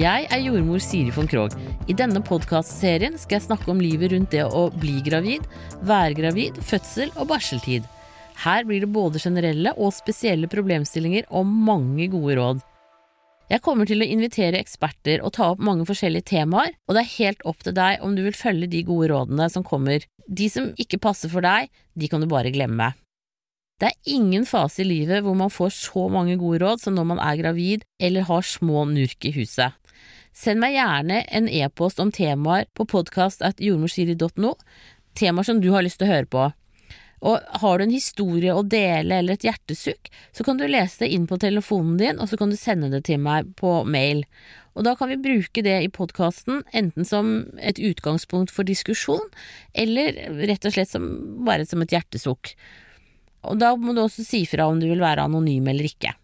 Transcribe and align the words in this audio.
Jeg 0.00 0.30
er 0.32 0.40
jordmor 0.40 0.80
Siri 0.80 1.10
von 1.12 1.26
Krogh. 1.28 1.52
I 1.90 1.92
denne 1.92 2.22
podkastserien 2.24 3.18
skal 3.20 3.36
jeg 3.36 3.44
snakke 3.50 3.68
om 3.68 3.82
livet 3.82 4.14
rundt 4.14 4.30
det 4.32 4.46
å 4.46 4.62
bli 4.72 4.94
gravid, 5.04 5.44
være 5.84 6.14
gravid, 6.16 6.60
fødsel 6.64 7.10
og 7.20 7.26
barseltid. 7.28 7.84
Her 8.40 8.64
blir 8.64 8.80
det 8.80 8.88
både 8.94 9.20
generelle 9.20 9.74
og 9.76 9.92
spesielle 9.92 10.48
problemstillinger 10.48 11.28
og 11.28 11.50
mange 11.50 12.06
gode 12.14 12.38
råd. 12.38 12.62
Jeg 13.52 13.64
kommer 13.66 13.90
til 13.90 14.00
å 14.00 14.08
invitere 14.08 14.62
eksperter 14.62 15.20
og 15.20 15.34
ta 15.36 15.50
opp 15.52 15.60
mange 15.68 15.84
forskjellige 15.90 16.30
temaer, 16.32 16.72
og 16.88 16.96
det 16.96 17.02
er 17.02 17.14
helt 17.18 17.44
opp 17.52 17.60
til 17.66 17.76
deg 17.76 18.00
om 18.06 18.16
du 18.16 18.24
vil 18.24 18.40
følge 18.40 18.70
de 18.72 18.80
gode 18.88 19.10
rådene 19.12 19.50
som 19.52 19.66
kommer. 19.66 20.06
De 20.24 20.48
som 20.48 20.72
ikke 20.80 21.02
passer 21.10 21.28
for 21.28 21.44
deg, 21.44 21.68
de 21.92 22.08
kan 22.08 22.24
du 22.24 22.30
bare 22.30 22.54
glemme. 22.54 22.94
Det 23.80 23.88
er 23.88 24.16
ingen 24.16 24.44
fase 24.44 24.82
i 24.82 24.88
livet 24.88 25.24
hvor 25.24 25.36
man 25.36 25.52
får 25.52 25.70
så 25.72 26.06
mange 26.12 26.34
gode 26.40 26.60
råd 26.60 26.82
som 26.82 26.96
når 26.96 27.06
man 27.14 27.20
er 27.24 27.38
gravid 27.40 27.84
eller 28.00 28.26
har 28.28 28.44
små 28.44 28.86
nurk 28.88 29.28
i 29.28 29.32
huset. 29.36 29.76
Send 30.36 30.62
meg 30.62 30.76
gjerne 30.76 31.24
en 31.26 31.48
e-post 31.50 32.00
om 32.00 32.12
temaer 32.14 32.68
på 32.74 32.86
podkast.jordmorsiri.no, 32.88 34.54
temaer 35.18 35.46
som 35.48 35.60
du 35.60 35.70
har 35.74 35.84
lyst 35.84 36.00
til 36.00 36.08
å 36.08 36.14
høre 36.14 36.30
på. 36.30 36.46
Og 37.20 37.58
har 37.60 37.76
du 37.76 37.84
en 37.84 37.92
historie 37.92 38.54
å 38.54 38.62
dele 38.64 39.18
eller 39.20 39.36
et 39.36 39.44
hjertesukk, 39.44 40.08
så 40.32 40.46
kan 40.46 40.56
du 40.56 40.64
lese 40.70 41.02
det 41.02 41.10
inn 41.12 41.26
på 41.28 41.36
telefonen 41.40 41.98
din, 42.00 42.20
og 42.22 42.30
så 42.30 42.38
kan 42.40 42.52
du 42.52 42.56
sende 42.56 42.88
det 42.94 43.02
til 43.10 43.20
meg 43.20 43.50
på 43.60 43.82
mail. 43.84 44.22
Og 44.78 44.86
da 44.86 44.94
kan 44.96 45.10
vi 45.10 45.18
bruke 45.20 45.64
det 45.66 45.76
i 45.84 45.90
podkasten, 45.92 46.62
enten 46.72 47.04
som 47.04 47.50
et 47.58 47.82
utgangspunkt 47.82 48.54
for 48.54 48.64
diskusjon, 48.64 49.26
eller 49.74 50.16
rett 50.48 50.64
og 50.64 50.76
slett 50.76 50.94
som, 50.94 51.10
bare 51.44 51.66
som 51.68 51.82
et 51.84 51.92
hjertesukk. 51.92 52.54
Og 53.50 53.60
da 53.60 53.74
må 53.76 53.92
du 53.96 54.04
også 54.06 54.24
si 54.24 54.46
fra 54.48 54.70
om 54.70 54.80
du 54.80 54.88
vil 54.88 55.02
være 55.02 55.26
anonym 55.26 55.68
eller 55.72 55.90
ikke. 55.90 56.14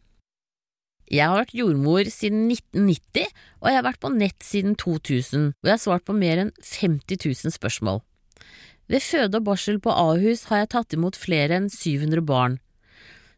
Jeg 1.07 1.23
har 1.23 1.39
vært 1.39 1.55
jordmor 1.55 2.09
siden 2.11 2.49
1990, 2.51 3.31
og 3.62 3.69
jeg 3.71 3.79
har 3.79 3.87
vært 3.87 4.03
på 4.03 4.11
nett 4.11 4.43
siden 4.43 4.75
2000, 4.75 5.53
og 5.55 5.69
jeg 5.69 5.77
har 5.77 5.83
svart 5.83 6.07
på 6.09 6.17
mer 6.17 6.43
enn 6.43 6.53
50 6.59 7.21
000 7.23 7.55
spørsmål. 7.55 8.01
Ved 8.91 9.03
føde 9.03 9.39
og 9.39 9.47
barsel 9.47 9.79
på 9.83 9.95
Ahus 9.95 10.47
har 10.51 10.65
jeg 10.65 10.73
tatt 10.75 10.97
imot 10.99 11.19
flere 11.19 11.61
enn 11.61 11.71
700 11.71 12.27
barn. 12.27 12.59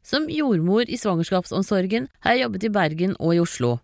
Som 0.04 0.30
jordmor 0.32 0.88
i 0.88 0.96
svangerskapsomsorgen 0.96 2.08
har 2.24 2.36
jeg 2.36 2.46
jobbet 2.46 2.64
i 2.64 2.72
Bergen 2.72 3.14
og 3.20 3.36
i 3.36 3.42
Oslo. 3.42 3.76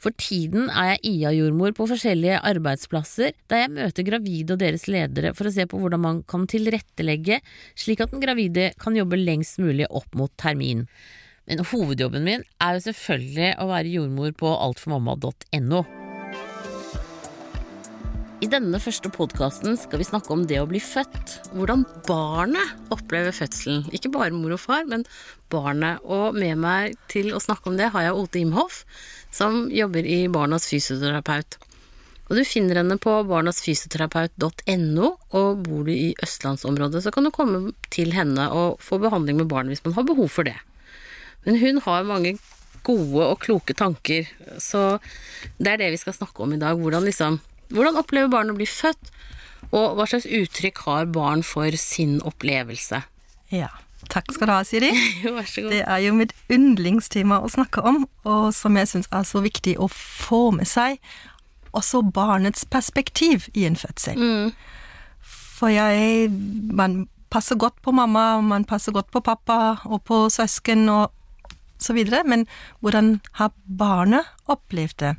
For 0.00 0.16
tiden 0.16 0.70
er 0.72 0.94
jeg 0.94 1.10
IA-jordmor 1.10 1.74
på 1.76 1.84
forskjellige 1.90 2.40
arbeidsplasser 2.48 3.34
der 3.52 3.66
jeg 3.66 3.72
møter 3.74 4.06
gravide 4.06 4.54
og 4.54 4.62
deres 4.62 4.86
ledere 4.88 5.34
for 5.36 5.48
å 5.48 5.52
se 5.52 5.66
på 5.68 5.80
hvordan 5.80 6.00
man 6.00 6.22
kan 6.24 6.46
tilrettelegge 6.48 7.42
slik 7.76 8.00
at 8.00 8.14
den 8.14 8.24
gravide 8.24 8.70
kan 8.80 8.96
jobbe 8.96 9.20
lengst 9.20 9.60
mulig 9.60 9.84
opp 9.92 10.16
mot 10.16 10.32
termin. 10.40 10.86
Men 11.48 11.64
hovedjobben 11.70 12.26
min 12.26 12.44
er 12.62 12.76
jo 12.76 12.84
selvfølgelig 12.88 13.54
å 13.62 13.70
være 13.70 13.94
jordmor 13.94 14.36
på 14.38 14.52
altformamma.no. 14.66 15.80
I 18.40 18.48
denne 18.48 18.78
første 18.80 19.10
podkasten 19.12 19.74
skal 19.76 20.00
vi 20.00 20.06
snakke 20.08 20.32
om 20.32 20.46
det 20.48 20.62
å 20.62 20.68
bli 20.68 20.80
født. 20.80 21.34
Hvordan 21.52 21.82
barnet 22.06 22.92
opplever 22.94 23.34
fødselen. 23.36 23.82
Ikke 23.92 24.08
bare 24.14 24.32
mor 24.32 24.54
og 24.56 24.62
far, 24.62 24.86
men 24.88 25.04
barnet. 25.52 26.00
Og 26.08 26.38
med 26.38 26.56
meg 26.62 26.96
til 27.12 27.34
å 27.36 27.42
snakke 27.42 27.68
om 27.68 27.76
det 27.76 27.90
har 27.92 28.06
jeg 28.06 28.16
Ote 28.16 28.40
Imhoff, 28.40 28.86
som 29.34 29.66
jobber 29.68 30.08
i 30.08 30.22
Barnas 30.32 30.70
fysioterapeut. 30.70 31.58
Og 32.30 32.38
du 32.38 32.44
finner 32.46 32.78
henne 32.78 32.94
på 33.02 33.12
barnasfysioterapeut.no, 33.26 35.06
og 35.34 35.62
bor 35.66 35.84
du 35.84 35.90
i 35.92 36.12
østlandsområdet, 36.22 37.02
så 37.02 37.12
kan 37.12 37.26
du 37.26 37.34
komme 37.34 37.74
til 37.90 38.14
henne 38.14 38.46
og 38.54 38.78
få 38.80 39.00
behandling 39.02 39.42
med 39.42 39.50
barnet 39.50 39.74
hvis 39.74 39.82
man 39.88 39.96
har 39.98 40.06
behov 40.06 40.30
for 40.30 40.46
det. 40.46 40.54
Men 41.46 41.60
hun 41.60 41.80
har 41.84 42.08
mange 42.08 42.36
gode 42.84 43.26
og 43.26 43.40
kloke 43.44 43.76
tanker, 43.76 44.28
så 44.60 44.98
det 45.60 45.74
er 45.74 45.80
det 45.80 45.92
vi 45.94 46.00
skal 46.00 46.16
snakke 46.16 46.42
om 46.44 46.52
i 46.56 46.60
dag. 46.60 46.78
Hvordan 46.80 47.04
liksom 47.08 47.40
hvordan 47.70 48.00
opplever 48.00 48.30
barn 48.30 48.50
å 48.50 48.56
bli 48.58 48.66
født, 48.66 49.12
og 49.70 49.94
hva 49.98 50.06
slags 50.08 50.26
uttrykk 50.26 50.82
har 50.88 51.10
barn 51.14 51.44
for 51.46 51.70
sin 51.78 52.18
opplevelse? 52.26 53.02
Ja, 53.54 53.70
takk 54.10 54.32
skal 54.34 54.50
du 54.50 54.54
ha, 54.56 54.62
Siri. 54.66 54.90
Vær 55.36 55.46
så 55.46 55.62
god. 55.62 55.76
Det 55.76 55.84
er 55.84 56.02
jo 56.02 56.16
mitt 56.18 56.34
yndlingstema 56.50 57.38
å 57.44 57.50
snakke 57.52 57.84
om, 57.86 58.02
og 58.26 58.50
som 58.56 58.78
jeg 58.80 58.90
syns 58.90 59.10
er 59.14 59.28
så 59.28 59.42
viktig 59.44 59.76
å 59.78 59.86
få 59.92 60.48
med 60.56 60.68
seg. 60.70 60.98
Også 61.76 62.02
barnets 62.02 62.66
perspektiv 62.66 63.46
i 63.54 63.68
en 63.68 63.78
fødsel. 63.78 64.18
Mm. 64.18 64.50
For 65.60 65.70
jeg 65.70 66.30
Man 66.74 67.04
passer 67.30 67.54
godt 67.54 67.76
på 67.84 67.92
mamma, 67.94 68.40
man 68.42 68.64
passer 68.66 68.90
godt 68.90 69.12
på 69.14 69.20
pappa 69.22 69.78
og 69.86 70.00
på 70.08 70.24
søsken 70.34 70.88
og 70.90 71.12
så 71.80 71.96
videre, 71.96 72.22
men 72.24 72.46
hvordan 72.80 73.18
har 73.40 73.52
barnet 73.66 74.28
opplevd 74.48 75.00
det? 75.00 75.14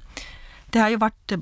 Det 0.72 0.82
har 0.82 0.94
jo 0.94 1.02
vært 1.02 1.42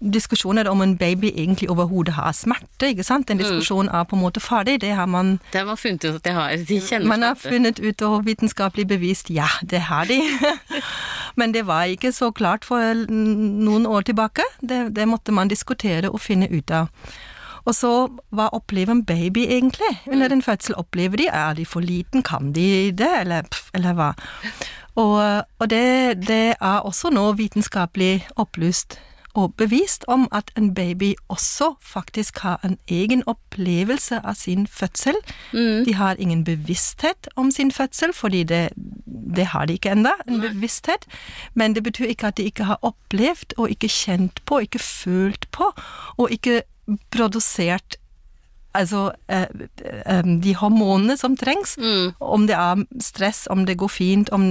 diskusjoner 0.00 0.68
om 0.68 0.80
en 0.80 0.96
baby 0.96 1.28
egentlig 1.36 1.70
overhodet 1.70 2.14
har 2.14 2.32
smerte, 2.32 2.88
ikke 2.88 3.04
sant. 3.04 3.28
Den 3.28 3.40
diskusjonen 3.40 3.90
er 3.92 4.04
på 4.08 4.16
en 4.16 4.22
måte 4.22 4.40
ferdig, 4.40 4.78
det 4.80 4.94
har 4.96 5.06
man 5.06 5.38
Det 5.52 5.60
har 5.60 5.66
man 5.66 5.76
funnet 5.76 6.04
ut 6.04 6.14
at 6.14 6.24
de 6.24 6.30
har. 6.30 6.56
De 6.68 6.80
kjenner 6.80 7.06
Man 7.06 7.22
har 7.22 7.34
funnet 7.34 7.80
ut 7.80 8.02
og 8.02 8.24
vitenskapelig 8.26 8.86
bevist 8.88 9.30
ja, 9.30 9.48
det 9.70 9.80
har 9.80 10.04
de. 10.04 10.20
Men 11.36 11.52
det 11.52 11.66
var 11.66 11.84
ikke 11.84 12.12
så 12.12 12.30
klart 12.30 12.64
for 12.64 13.04
noen 13.10 13.86
år 13.86 14.00
tilbake. 14.08 14.42
Det, 14.60 14.96
det 14.96 15.08
måtte 15.08 15.32
man 15.32 15.48
diskutere 15.48 16.10
og 16.10 16.20
finne 16.20 16.48
ut 16.48 16.70
av. 16.70 16.88
Og 17.64 17.74
så, 17.74 17.92
hva 18.30 18.48
opplever 18.56 18.94
en 18.94 19.04
baby 19.04 19.44
egentlig 19.48 19.92
under 20.10 20.32
en 20.32 20.42
fødsel? 20.42 20.74
Opplever 20.80 21.16
de, 21.16 21.28
Er 21.28 21.54
de 21.54 21.66
for 21.66 21.80
liten? 21.80 22.22
Kan 22.22 22.52
de 22.52 22.92
det, 22.92 23.10
eller, 23.20 23.42
pff, 23.42 23.70
eller 23.74 23.92
hva? 23.92 24.12
Og, 24.94 25.44
og 25.58 25.70
det, 25.70 26.26
det 26.28 26.54
er 26.60 26.80
også 26.84 27.10
nå 27.10 27.32
vitenskapelig 27.32 28.26
opplyst 28.36 28.98
og 29.34 29.54
bevist 29.54 30.04
om 30.08 30.28
at 30.32 30.50
en 30.58 30.74
baby 30.74 31.14
også 31.28 31.74
faktisk 31.80 32.38
har 32.38 32.60
en 32.64 32.78
egen 32.88 33.22
opplevelse 33.26 34.20
av 34.26 34.34
sin 34.34 34.66
fødsel. 34.66 35.14
De 35.86 35.94
har 35.94 36.16
ingen 36.18 36.44
bevissthet 36.44 37.28
om 37.36 37.50
sin 37.50 37.70
fødsel, 37.72 38.12
fordi 38.12 38.42
det, 38.42 38.68
det 39.36 39.46
har 39.46 39.66
de 39.66 39.72
ikke 39.72 39.90
ennå, 39.90 40.10
en 40.28 40.40
bevissthet. 40.40 41.06
Men 41.54 41.74
det 41.74 41.82
betyr 41.82 42.06
ikke 42.06 42.26
at 42.26 42.36
de 42.36 42.42
ikke 42.42 42.64
har 42.64 42.78
opplevd 42.82 43.54
og 43.56 43.70
ikke 43.70 43.88
kjent 43.88 44.44
på, 44.44 44.58
ikke 44.58 44.78
følt 44.78 45.46
på, 45.52 45.72
og 46.16 46.30
ikke 46.30 46.62
produsert 47.10 47.96
Altså 48.70 49.08
eh, 49.26 49.48
eh, 50.06 50.20
de 50.22 50.52
hormonene 50.54 51.16
som 51.18 51.32
trengs. 51.34 51.72
Om 52.22 52.44
det 52.46 52.54
er 52.54 52.84
stress, 53.02 53.40
om 53.50 53.64
det 53.66 53.74
går 53.80 53.90
fint, 53.90 54.28
om 54.30 54.44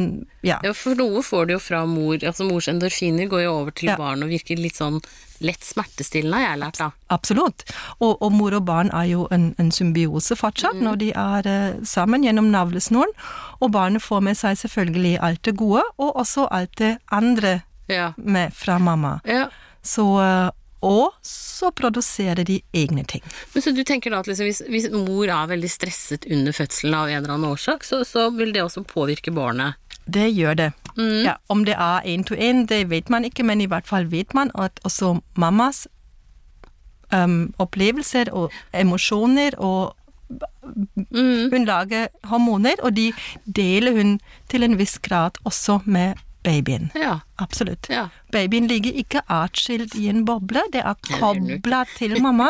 Ja. 0.44 0.58
Ja, 0.62 0.74
for 0.76 0.92
noe 1.00 1.22
får 1.24 1.46
du 1.48 1.54
jo 1.54 1.60
fra 1.64 1.86
mor. 1.88 2.18
Altså 2.20 2.44
Mors 2.44 2.68
endorfiner 2.68 3.30
går 3.32 3.46
jo 3.46 3.54
over 3.62 3.72
til 3.72 3.88
Ja. 3.88 3.96
barn 3.96 4.22
og 4.22 4.28
virker 4.28 4.60
litt 4.60 4.76
sånn 4.76 5.00
lett 5.40 5.64
smertestillende, 5.64 6.36
har 6.36 6.50
jeg 6.50 6.60
lært, 6.60 6.78
da. 6.84 6.90
Absolutt. 7.10 7.64
Og, 8.02 8.18
og 8.22 8.34
mor 8.36 8.52
og 8.60 8.66
barn 8.68 8.92
er 8.92 9.06
jo 9.08 9.26
en, 9.32 9.56
en 9.58 9.72
symbiose 9.72 10.36
fortsatt 10.36 10.76
når 10.84 11.00
de 11.00 11.12
er 11.16 11.48
eh, 11.48 11.80
sammen 11.88 12.22
gjennom 12.28 12.52
navlesnoren. 12.52 13.16
Og 13.62 13.72
barnet 13.72 14.04
får 14.04 14.20
med 14.22 14.36
seg 14.36 14.58
selvfølgelig 14.60 15.16
alt 15.24 15.44
det 15.48 15.56
gode, 15.56 15.86
og 15.98 16.16
også 16.20 16.50
alt 16.52 16.76
det 16.76 16.98
andre 17.10 17.62
Ja. 17.88 18.12
med 18.18 18.52
fra 18.54 18.78
mamma. 18.80 19.22
ja. 19.24 19.48
Så, 19.82 20.04
eh, 20.20 20.50
og 20.86 21.16
så 21.26 21.72
produserer 21.76 22.46
de 22.48 22.62
egne 22.74 23.04
ting. 23.04 23.24
Men 23.54 23.64
så 23.66 23.74
du 23.76 23.84
tenker 23.84 24.14
da 24.14 24.22
at 24.24 24.30
liksom, 24.32 24.48
hvis, 24.48 24.62
hvis 24.72 24.90
mor 24.94 25.28
er 25.28 25.52
veldig 25.52 25.72
stresset 25.72 26.28
under 26.32 26.56
fødselen 26.56 26.96
av 26.96 27.10
en 27.10 27.20
eller 27.20 27.36
annen 27.36 27.52
årsak, 27.52 27.84
så, 27.88 28.02
så 28.08 28.30
vil 28.36 28.54
det 28.56 28.64
også 28.64 28.86
påvirke 28.88 29.34
barnet? 29.36 29.80
Det 30.10 30.30
gjør 30.34 30.56
det. 30.58 30.72
Ja, 30.98 31.36
om 31.54 31.64
det 31.68 31.76
er 31.78 32.08
én-to-én, 32.08 32.66
det 32.68 32.90
vet 32.90 33.10
man 33.14 33.28
ikke, 33.28 33.46
men 33.46 33.62
i 33.62 33.68
hvert 33.70 33.88
fall 33.88 34.10
vet 34.12 34.34
man 34.34 34.52
at 34.58 34.80
også 34.88 35.20
mammas 35.40 35.86
um, 37.14 37.54
opplevelser 37.60 38.32
og 38.34 38.52
emosjoner 38.74 39.58
og 39.58 39.96
Hun 41.10 41.64
lager 41.66 42.12
hormoner, 42.30 42.78
og 42.86 42.94
de 42.94 43.08
deler 43.50 43.96
hun 43.96 44.20
til 44.52 44.62
en 44.62 44.78
viss 44.78 45.00
grad 45.02 45.40
også 45.44 45.80
med 45.86 46.20
babyen. 46.44 46.90
Ja. 46.96 47.20
Absolutt. 47.36 47.90
Ja. 47.90 48.08
Babyen 48.32 48.68
ligger 48.68 48.96
ikke 49.02 49.22
atskilt 49.28 49.96
i 49.96 50.08
en 50.12 50.26
boble, 50.28 50.64
det 50.74 50.84
er 50.86 50.96
kobla 51.20 51.84
til 51.98 52.18
mamma 52.24 52.50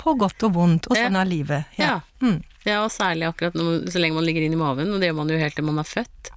på 0.00 0.14
godt 0.20 0.46
og 0.48 0.54
vondt, 0.58 0.88
og 0.90 0.98
sånn 0.98 1.18
er 1.18 1.28
livet. 1.28 1.76
Ja. 1.80 2.00
Mm. 2.22 2.42
ja, 2.64 2.80
og 2.84 2.92
særlig 2.94 3.28
akkurat 3.28 3.56
når, 3.58 3.84
så 3.92 4.00
lenge 4.00 4.16
man 4.16 4.24
ligger 4.28 4.46
inn 4.46 4.56
i 4.56 4.60
maven, 4.60 4.94
og 4.94 5.02
det 5.02 5.10
gjør 5.10 5.20
man 5.20 5.34
jo 5.34 5.40
helt 5.40 5.58
til 5.58 5.66
man 5.66 5.82
er 5.82 5.88
født. 5.88 6.32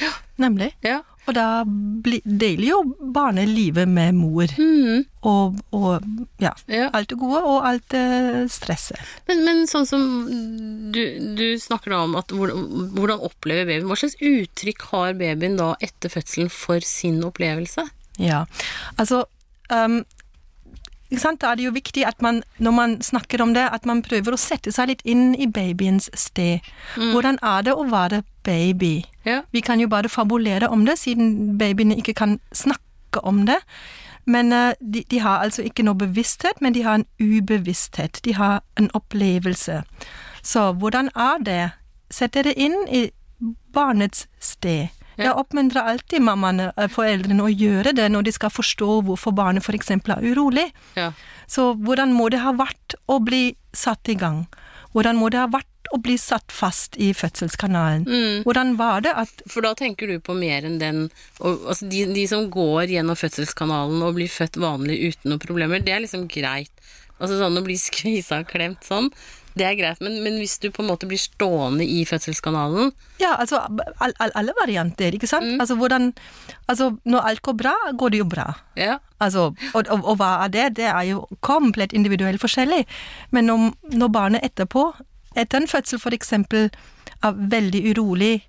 ja. 0.00 0.14
Nemlig. 0.38 0.72
Og 1.28 1.34
da 1.36 1.62
deler 2.24 2.64
jo 2.70 2.78
barnet 3.12 3.50
livet 3.52 3.88
med 3.90 4.16
mor. 4.16 4.48
Mm. 4.56 5.02
Og, 5.28 5.58
og 5.76 6.06
ja, 6.40 6.54
Ja. 6.72 6.88
alt 6.96 7.10
det 7.12 7.18
gode 7.20 7.42
og 7.44 7.66
alt 7.68 7.84
det 7.92 8.48
stresset. 8.54 8.96
Men, 9.28 9.44
men 9.44 9.62
sånn 9.68 9.84
som 9.88 10.04
du, 10.94 11.02
du 11.36 11.44
snakker 11.60 11.92
da 11.92 12.02
om 12.06 12.16
at 12.16 12.32
hvordan, 12.32 12.92
hvordan 12.96 13.20
opplever 13.28 13.68
babyen 13.68 13.88
Hva 13.90 13.98
slags 14.00 14.16
uttrykk 14.24 14.86
har 14.92 15.18
babyen 15.20 15.58
da 15.60 15.74
etter 15.84 16.12
fødselen 16.16 16.48
for 16.52 16.80
sin 16.86 17.20
opplevelse? 17.28 17.84
Ja, 18.18 18.46
altså 18.96 19.26
um? 19.70 20.00
Da 21.08 21.50
er 21.50 21.56
det 21.56 21.64
jo 21.64 21.72
viktig 21.72 22.04
at 22.04 22.20
man, 22.22 22.42
når 22.58 22.70
man 22.70 22.96
snakker 23.02 23.42
om 23.42 23.54
det, 23.54 23.64
at 23.72 23.86
man 23.86 24.02
prøver 24.04 24.34
å 24.34 24.40
sette 24.40 24.72
seg 24.72 24.90
litt 24.90 25.04
inn 25.08 25.32
i 25.34 25.46
babyens 25.48 26.10
sted. 26.14 26.60
Hvordan 26.96 27.38
er 27.42 27.64
det 27.64 27.72
å 27.72 27.86
være 27.88 28.22
baby? 28.44 29.06
Ja. 29.24 29.42
Vi 29.52 29.60
kan 29.64 29.80
jo 29.80 29.88
bare 29.88 30.08
fabulere 30.08 30.68
om 30.68 30.84
det, 30.84 30.98
siden 30.98 31.56
babyene 31.58 31.96
ikke 31.96 32.14
kan 32.14 32.38
snakke 32.52 33.24
om 33.24 33.46
det. 33.48 33.56
Men 34.28 34.52
uh, 34.52 34.72
de, 34.80 35.04
de 35.08 35.22
har 35.24 35.40
altså 35.40 35.64
ikke 35.64 35.86
noe 35.88 35.96
bevissthet, 35.96 36.60
men 36.60 36.74
de 36.76 36.84
har 36.84 37.00
en 37.00 37.06
ubevissthet. 37.16 38.20
De 38.24 38.34
har 38.36 38.60
en 38.76 38.90
opplevelse. 38.94 39.82
Så 40.42 40.72
hvordan 40.72 41.08
er 41.16 41.40
det? 41.44 41.62
Sett 42.10 42.36
dere 42.36 42.52
inn 42.52 42.76
i 42.92 43.08
barnets 43.72 44.26
sted. 44.40 44.92
Jeg 45.18 45.34
oppmuntrer 45.34 45.90
alltid 45.92 46.22
mammaene, 46.22 46.70
eh, 46.76 46.90
foreldrene, 46.92 47.42
å 47.42 47.50
gjøre 47.50 47.94
det 47.96 48.06
når 48.12 48.28
de 48.28 48.34
skal 48.36 48.52
forstå 48.54 49.00
hvorfor 49.08 49.34
barnet 49.34 49.66
f.eks. 49.66 49.90
er 49.90 50.28
urolig. 50.30 50.68
Ja. 50.96 51.12
Så 51.50 51.72
hvordan 51.74 52.12
må 52.14 52.28
det 52.30 52.42
ha 52.44 52.52
vært 52.52 52.94
å 53.08 53.18
bli 53.24 53.56
satt 53.72 54.08
i 54.08 54.14
gang? 54.18 54.46
Hvordan 54.94 55.18
må 55.20 55.30
det 55.32 55.40
ha 55.40 55.48
vært 55.50 55.66
å 55.94 55.98
bli 56.04 56.18
satt 56.20 56.52
fast 56.52 56.96
i 57.00 57.10
fødselskanalen? 57.16 58.04
Hvordan 58.44 58.76
var 58.76 59.02
det 59.04 59.14
at 59.16 59.42
For 59.48 59.64
da 59.64 59.74
tenker 59.78 60.10
du 60.10 60.18
på 60.20 60.36
mer 60.36 60.66
enn 60.68 60.78
den 60.80 61.06
og, 61.40 61.64
altså 61.70 61.88
de, 61.88 62.04
de 62.12 62.26
som 62.28 62.48
går 62.52 62.92
gjennom 62.92 63.16
fødselskanalen 63.16 64.04
og 64.04 64.16
blir 64.18 64.28
født 64.32 64.60
vanlig 64.60 65.00
uten 65.08 65.32
noen 65.32 65.42
problemer, 65.42 65.80
det 65.84 65.94
er 65.96 66.04
liksom 66.04 66.28
greit. 66.28 66.72
Altså 67.18 67.38
sånn 67.40 67.58
å 67.58 67.64
bli 67.66 67.74
skvisa 67.80 68.42
og 68.42 68.50
klemt 68.52 68.84
sånn, 68.86 69.08
det 69.58 69.66
er 69.66 69.76
greit. 69.78 70.00
Men, 70.04 70.20
men 70.24 70.38
hvis 70.40 70.56
du 70.62 70.70
på 70.74 70.82
en 70.84 70.90
måte 70.90 71.08
blir 71.10 71.20
stående 71.20 71.86
i 71.86 72.04
fødselskanalen 72.08 72.92
Ja, 73.20 73.34
altså 73.38 73.60
all, 73.98 74.14
all, 74.22 74.32
alle 74.38 74.54
varianter, 74.60 75.14
ikke 75.14 75.30
sant? 75.30 75.58
Altså 75.60 75.76
hvordan 75.78 76.12
Altså 76.68 76.90
når 77.04 77.28
alt 77.30 77.42
går 77.42 77.56
bra, 77.58 77.74
går 77.98 78.14
det 78.14 78.18
jo 78.22 78.28
bra. 78.28 78.46
Ja. 78.76 78.98
Altså, 79.20 79.50
og, 79.74 79.82
og, 79.88 80.04
og 80.04 80.18
hva 80.20 80.30
er 80.44 80.52
det? 80.54 80.66
Det 80.76 80.88
er 80.90 81.02
jo 81.10 81.26
komplett 81.40 81.92
individuelt 81.96 82.40
forskjellig. 82.40 82.84
Men 83.30 83.48
når, 83.48 83.70
når 83.96 84.12
barnet 84.14 84.44
etterpå, 84.44 84.90
etter 85.36 85.62
en 85.62 85.70
fødsel 85.70 86.00
for 86.02 86.14
eksempel, 86.14 86.68
er 87.24 87.40
veldig 87.50 87.82
urolig, 87.90 88.44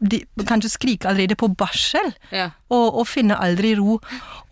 de 0.00 0.18
kanskje 0.48 0.70
skriker 0.74 1.08
allerede 1.10 1.36
på 1.40 1.48
barsel, 1.56 2.12
Ja. 2.32 2.50
og, 2.70 2.98
og 3.00 3.06
finner 3.08 3.36
aldri 3.40 3.74
ro, 3.78 4.00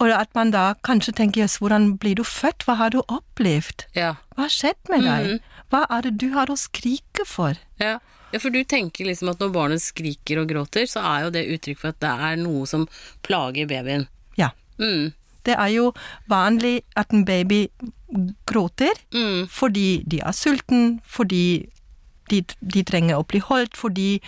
og 0.00 0.10
at 0.14 0.30
man 0.34 0.50
da 0.54 0.74
kanskje 0.86 1.12
tenker 1.18 1.42
jøss, 1.44 1.58
hvordan 1.60 1.96
blir 2.00 2.14
du 2.16 2.24
født, 2.24 2.64
hva 2.66 2.74
har 2.80 2.90
du 2.94 3.00
opplevd? 3.06 3.84
Ja. 3.96 4.14
Hva 4.34 4.46
har 4.46 4.54
skjedd 4.54 4.88
med 4.92 5.04
deg? 5.04 5.40
Hva 5.70 5.84
er 5.90 6.02
det 6.08 6.14
du 6.22 6.30
har 6.32 6.46
å 6.48 6.56
skrike 6.56 7.26
for? 7.26 7.54
Ja. 7.80 7.98
ja, 8.32 8.38
for 8.40 8.50
du 8.54 8.62
tenker 8.64 9.04
liksom 9.08 9.28
at 9.34 9.38
når 9.42 9.52
barnet 9.52 9.82
skriker 9.84 10.40
og 10.42 10.48
gråter, 10.48 10.86
så 10.88 11.02
er 11.04 11.26
jo 11.26 11.30
det 11.36 11.46
uttrykk 11.58 11.78
for 11.82 11.88
at 11.92 12.00
det 12.00 12.14
er 12.30 12.36
noe 12.40 12.64
som 12.66 12.88
plager 13.26 13.68
babyen. 13.68 14.08
Ja. 14.40 14.50
Mm. 14.80 15.12
Det 15.44 15.54
er 15.56 15.68
jo 15.72 15.92
vanlig 16.28 16.82
at 16.96 17.12
en 17.12 17.24
baby 17.28 17.68
gråter 18.48 18.96
Mm. 19.12 19.46
fordi 19.48 20.02
de 20.06 20.20
er 20.20 20.32
sulten, 20.32 21.00
fordi 21.04 21.68
de, 22.30 22.42
de 22.60 22.82
trenger 22.84 23.16
å 23.20 23.26
bli 23.26 23.40
holdt, 23.40 23.76
fordi 23.76 24.20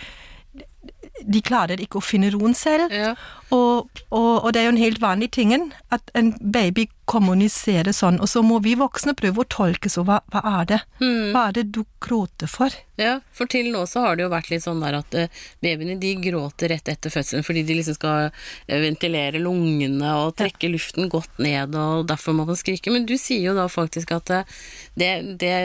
de 1.25 1.41
klarer 1.45 1.81
ikke 1.81 1.99
å 1.99 2.05
finne 2.05 2.31
roen 2.33 2.55
selv. 2.57 2.91
Ja. 2.93 3.13
Og, 3.51 3.89
og, 4.15 4.45
og 4.45 4.53
det 4.53 4.61
er 4.61 4.69
jo 4.69 4.75
en 4.77 4.79
helt 4.79 5.01
vanlig 5.03 5.33
tingen 5.35 5.71
at 5.91 6.11
en 6.15 6.31
baby 6.39 6.87
kommuniserer 7.11 7.91
sånn, 7.91 8.21
og 8.23 8.29
så 8.31 8.39
må 8.45 8.61
vi 8.63 8.77
voksne 8.79 9.11
prøve 9.19 9.43
å 9.43 9.49
tolke 9.51 9.89
så 9.91 10.05
hva, 10.07 10.21
hva 10.31 10.41
er 10.61 10.69
det? 10.69 10.77
Hva 11.01 11.49
er 11.49 11.57
det 11.57 11.65
du 11.75 11.81
gråter 12.03 12.47
for? 12.47 12.71
Ja, 13.01 13.17
for 13.35 13.51
til 13.51 13.67
nå 13.73 13.81
så 13.89 14.05
har 14.05 14.15
det 14.15 14.23
jo 14.23 14.31
vært 14.31 14.51
litt 14.53 14.63
sånn 14.63 14.79
der 14.83 14.99
at 15.01 15.17
uh, 15.17 15.41
babyene 15.63 15.97
de 15.99 16.13
gråter 16.23 16.71
rett 16.71 16.91
etter 16.93 17.11
fødselen 17.11 17.43
fordi 17.43 17.65
de 17.67 17.75
liksom 17.79 17.97
skal 17.97 18.29
eh, 18.29 18.79
ventilere 18.83 19.41
lungene 19.41 20.13
og 20.21 20.35
trekke 20.39 20.71
luften 20.71 21.11
godt 21.11 21.41
ned, 21.43 21.75
og 21.75 22.07
derfor 22.07 22.37
må 22.37 22.47
man 22.47 22.59
skrike. 22.59 22.93
Men 22.93 23.07
du 23.09 23.17
sier 23.19 23.49
jo 23.49 23.57
da 23.57 23.67
faktisk 23.71 24.15
at 24.15 24.31
uh, 24.31 24.59
det, 24.95 25.11
det 25.41 25.55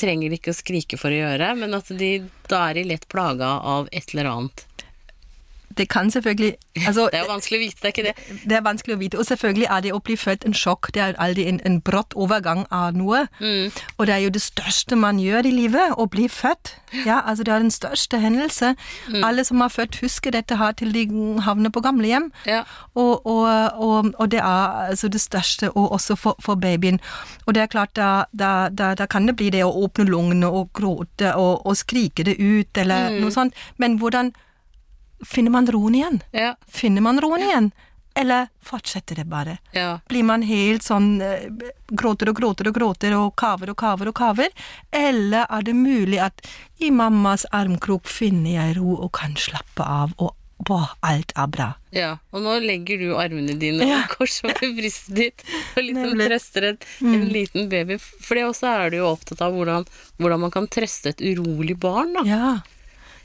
trenger 0.00 0.28
de 0.28 0.40
ikke 0.40 0.52
å 0.52 0.60
skrike 0.60 1.00
for 1.00 1.14
å 1.14 1.22
gjøre, 1.22 1.54
men 1.62 1.78
at 1.78 1.88
de, 1.96 2.18
da 2.50 2.66
er 2.68 2.82
de 2.82 2.88
lett 2.92 3.08
plaga 3.08 3.56
av 3.64 3.88
et 3.88 4.12
eller 4.12 4.34
annet. 4.34 4.66
Det 5.78 5.88
kan 5.88 6.10
selvfølgelig 6.10 6.54
altså, 6.86 7.08
Det 7.12 7.18
er 7.18 7.22
jo 7.22 7.32
vanskelig 7.32 7.58
å 7.58 7.62
vite, 7.62 7.76
det 7.82 7.84
er 7.84 7.92
ikke 7.94 8.02
det? 8.02 8.38
Det 8.50 8.56
er 8.56 8.62
vanskelig 8.64 8.94
å 8.94 8.98
vite. 8.98 9.18
Og 9.18 9.26
selvfølgelig 9.26 9.66
er 9.70 9.80
det 9.84 9.92
å 9.94 10.00
bli 10.02 10.16
født 10.18 10.44
en 10.48 10.54
sjokk. 10.54 10.90
Det 10.94 11.02
er 11.02 11.14
alltid 11.18 11.48
en, 11.48 11.60
en 11.66 11.78
brått 11.80 12.16
overgang 12.18 12.64
av 12.74 12.96
noe. 12.98 13.26
Og 13.96 14.06
det 14.06 14.14
er 14.14 14.24
jo 14.24 14.32
det 14.34 14.42
største 14.42 14.98
man 14.98 15.20
gjør 15.22 15.46
i 15.46 15.54
livet, 15.54 15.94
å 15.96 16.08
bli 16.10 16.26
født. 16.28 16.74
Ja, 17.06 17.20
altså 17.24 17.44
Det 17.46 17.54
er 17.54 17.62
den 17.62 17.70
største 17.70 18.18
hendelse. 18.18 18.74
Alle 19.22 19.44
som 19.46 19.60
har 19.60 19.70
født, 19.70 20.00
husker 20.02 20.34
dette 20.34 20.58
her 20.58 20.72
til 20.72 20.92
de 20.94 21.06
havner 21.46 21.70
på 21.70 21.80
gamlehjem. 21.86 22.30
Ja. 22.46 22.64
Og, 22.94 23.26
og, 23.26 23.46
og, 23.78 24.12
og 24.18 24.30
det 24.30 24.42
er 24.42 24.90
altså 24.90 25.08
det 25.08 25.20
største, 25.20 25.70
og 25.70 25.92
også 25.92 26.16
for, 26.16 26.36
for 26.42 26.54
babyen. 26.54 27.00
Og 27.46 27.54
det 27.54 27.62
er 27.62 27.66
klart, 27.66 27.94
da, 27.96 28.24
da, 28.32 28.68
da, 28.68 28.94
da 28.94 29.06
kan 29.06 29.26
det 29.26 29.36
bli 29.38 29.50
det 29.54 29.64
å 29.64 29.72
åpne 29.84 30.08
lungene 30.10 30.50
og 30.50 30.72
gråte 30.74 31.34
og, 31.38 31.76
skrike 31.76 32.24
det 32.26 32.36
ut, 32.40 32.78
eller 32.78 33.20
noe 33.20 33.30
sånt. 33.30 33.54
Men 33.78 33.96
hvordan 34.02 34.32
finner 35.26 35.50
man 35.50 35.66
roen 35.70 35.94
igjen? 35.94 36.20
Ja. 36.32 36.54
Finner 36.68 37.00
man 37.04 37.20
roen 37.20 37.42
igjen? 37.46 37.70
Eller 38.18 38.48
fortsetter 38.66 39.14
det 39.20 39.24
bare? 39.30 39.58
Ja. 39.72 40.00
Blir 40.10 40.24
man 40.26 40.42
helt 40.42 40.82
sånn 40.82 41.20
eh, 41.22 41.44
gråter 41.94 42.32
og 42.32 42.40
gråter 42.40 42.68
og 42.68 42.74
gråter 42.74 43.14
og 43.16 43.36
kaver 43.38 43.70
og 43.70 43.76
kaver 43.78 44.10
og 44.10 44.16
kaver? 44.18 44.50
Eller 44.90 45.46
er 45.46 45.62
det 45.62 45.76
mulig 45.78 46.18
at 46.20 46.42
i 46.82 46.90
mammas 46.90 47.46
armkrok 47.54 48.10
finner 48.10 48.56
jeg 48.56 48.76
ro 48.80 48.96
og 48.98 49.12
kan 49.14 49.36
slappe 49.38 49.86
av, 49.86 50.12
og 50.18 50.34
på 50.66 50.76
alt 51.06 51.30
er 51.40 51.46
bra? 51.54 51.68
Ja, 51.94 52.10
og 52.34 52.42
nå 52.44 52.58
legger 52.60 52.98
du 53.00 53.14
armene 53.16 53.54
dine 53.56 53.86
Ja. 53.88 54.02
og 54.02 54.16
kors 54.18 54.40
over 54.44 54.58
brystet 54.76 55.14
ditt 55.16 55.46
og 55.76 55.80
liksom 55.86 56.10
Nemlig. 56.10 56.26
trøster 56.28 56.66
et, 56.74 56.84
en 57.00 57.24
liten 57.32 57.70
baby. 57.72 57.96
For 58.02 58.34
det 58.36 58.44
også 58.50 58.74
er 58.74 58.90
du 58.92 58.98
jo 58.98 59.06
opptatt 59.14 59.40
av 59.46 59.54
hvordan, 59.56 59.86
hvordan 60.18 60.42
man 60.48 60.52
kan 60.58 60.66
trøste 60.68 61.14
et 61.14 61.22
urolig 61.30 61.78
barn, 61.80 62.12
da. 62.18 62.26
Ja, 62.28 62.50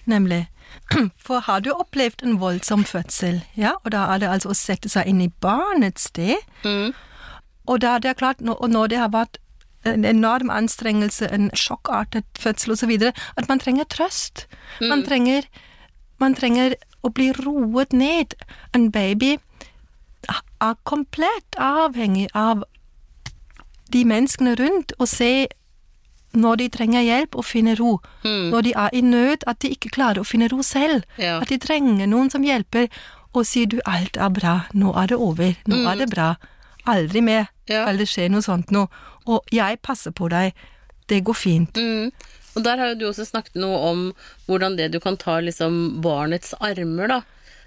nemlig. 0.08 0.48
For 1.26 1.40
har 1.46 1.62
du 1.62 1.72
opplevd 1.74 2.24
en 2.24 2.40
voldsom 2.42 2.84
fødsel, 2.86 3.42
ja, 3.56 3.74
og 3.84 3.92
da 3.92 4.06
er 4.14 4.20
det 4.24 4.30
altså 4.30 4.50
å 4.52 4.58
sette 4.58 4.90
seg 4.90 5.08
inn 5.08 5.22
i 5.22 5.32
barnets 5.42 6.10
sted, 6.12 6.36
Mm. 6.64 6.94
og 7.68 7.80
da 7.82 7.98
det 8.00 8.10
er 8.10 8.14
klart, 8.20 8.42
og 8.42 8.70
når 8.70 8.88
det 8.88 8.98
har 9.00 9.10
vært 9.14 9.38
en 9.86 10.06
enorm 10.06 10.50
anstrengelse, 10.50 11.28
en 11.32 11.52
sjokkartet 11.54 12.26
fødsel 12.42 12.72
osv., 12.74 12.92
at 13.38 13.48
man 13.50 13.60
trenger 13.62 13.86
trøst. 13.86 14.48
Man, 14.82 15.04
trenger, 15.06 15.46
man 16.20 16.34
trenger 16.36 16.74
å 17.06 17.12
bli 17.14 17.32
roet 17.38 17.94
ned. 17.94 18.34
En 18.74 18.90
baby 18.92 19.36
er 20.62 20.74
komplett 20.90 21.56
avhengig 21.62 22.28
av 22.34 22.64
de 23.94 24.02
menneskene 24.10 24.56
rundt, 24.58 24.94
og 24.98 25.08
se 25.08 25.48
når 26.36 26.56
de 26.62 26.70
trenger 26.70 27.02
hjelp, 27.06 27.36
og 27.36 27.46
finne 27.46 27.76
ro. 27.80 28.00
Når 28.24 28.62
de 28.68 28.74
er 28.76 28.90
i 28.94 29.02
nød, 29.02 29.44
at 29.48 29.60
de 29.64 29.70
ikke 29.76 29.90
klarer 29.96 30.20
å 30.22 30.28
finne 30.28 30.48
ro 30.52 30.62
selv. 30.66 31.04
Ja. 31.18 31.40
At 31.42 31.50
de 31.50 31.58
trenger 31.62 32.08
noen 32.08 32.30
som 32.32 32.44
hjelper, 32.44 32.88
og 33.36 33.46
sier 33.46 33.68
du, 33.68 33.80
alt 33.86 34.16
er 34.18 34.30
bra, 34.32 34.56
nå 34.74 34.94
er 34.96 35.08
det 35.12 35.18
over, 35.20 35.56
nå 35.68 35.82
er 35.92 36.00
det 36.04 36.10
bra. 36.14 36.36
Aldri 36.88 37.22
mer 37.22 37.48
Ja. 37.68 37.88
eller 37.90 38.06
skjer 38.06 38.30
noe 38.30 38.42
sånt 38.46 38.70
nå. 38.72 38.88
Og 39.28 39.44
jeg 39.52 39.82
passer 39.82 40.12
på 40.12 40.30
deg, 40.30 40.54
det 41.10 41.24
går 41.26 41.34
fint. 41.36 41.74
Mm. 41.74 42.12
Og 42.56 42.64
der 42.64 42.78
har 42.78 42.88
jo 42.94 42.96
du 42.96 43.06
også 43.10 43.26
snakket 43.28 43.56
noe 43.60 43.78
om 43.90 44.04
hvordan 44.48 44.78
det 44.78 44.92
du 44.94 45.00
kan 45.04 45.18
ta 45.18 45.40
liksom 45.44 46.00
barnets 46.02 46.54
armer, 46.62 47.08
da. 47.08 47.22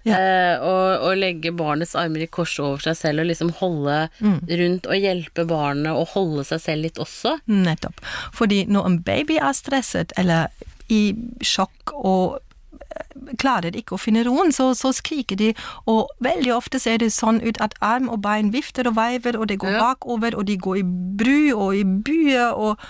Ja. 0.08 0.18
Eh, 0.18 0.64
og, 0.64 1.04
og 1.08 1.16
legge 1.20 1.52
barnets 1.56 1.94
armer 1.98 2.24
i 2.24 2.30
kors 2.32 2.56
over 2.62 2.82
seg 2.88 2.96
selv 2.98 3.22
og 3.24 3.30
liksom 3.30 3.52
holde 3.60 4.00
rundt 4.22 4.86
og 4.88 4.96
hjelpe 4.98 5.44
barnet 5.48 5.92
og 5.92 6.08
holde 6.16 6.44
seg 6.48 6.60
selv 6.64 6.86
litt 6.88 6.98
også. 7.02 7.36
Nettopp. 7.46 8.00
Fordi 8.34 8.64
når 8.70 8.86
en 8.92 8.98
baby 9.06 9.38
er 9.38 9.52
stresset 9.56 10.12
eller 10.20 10.48
i 10.88 11.12
sjokk 11.44 11.92
og 11.98 12.38
eh, 12.38 13.34
klarer 13.42 13.76
ikke 13.76 13.96
å 13.96 14.00
finne 14.00 14.22
roen, 14.24 14.52
så, 14.56 14.70
så 14.78 14.88
skriker 14.96 15.36
de, 15.36 15.50
og 15.90 16.08
veldig 16.24 16.54
ofte 16.56 16.80
ser 16.80 17.02
det 17.02 17.10
sånn 17.12 17.42
ut 17.44 17.60
at 17.60 17.74
arm 17.84 18.08
og 18.08 18.22
bein 18.24 18.48
vifter 18.54 18.88
og 18.88 18.96
veiver, 18.96 19.36
og 19.36 19.50
det 19.50 19.58
går 19.60 19.74
Ja. 19.76 19.82
bakover, 19.90 20.36
og 20.38 20.46
de 20.48 20.56
går 20.56 20.80
i 20.80 20.86
bru 21.20 21.52
og 21.58 21.76
i 21.76 21.84
byer, 21.84 22.56
og, 22.56 22.80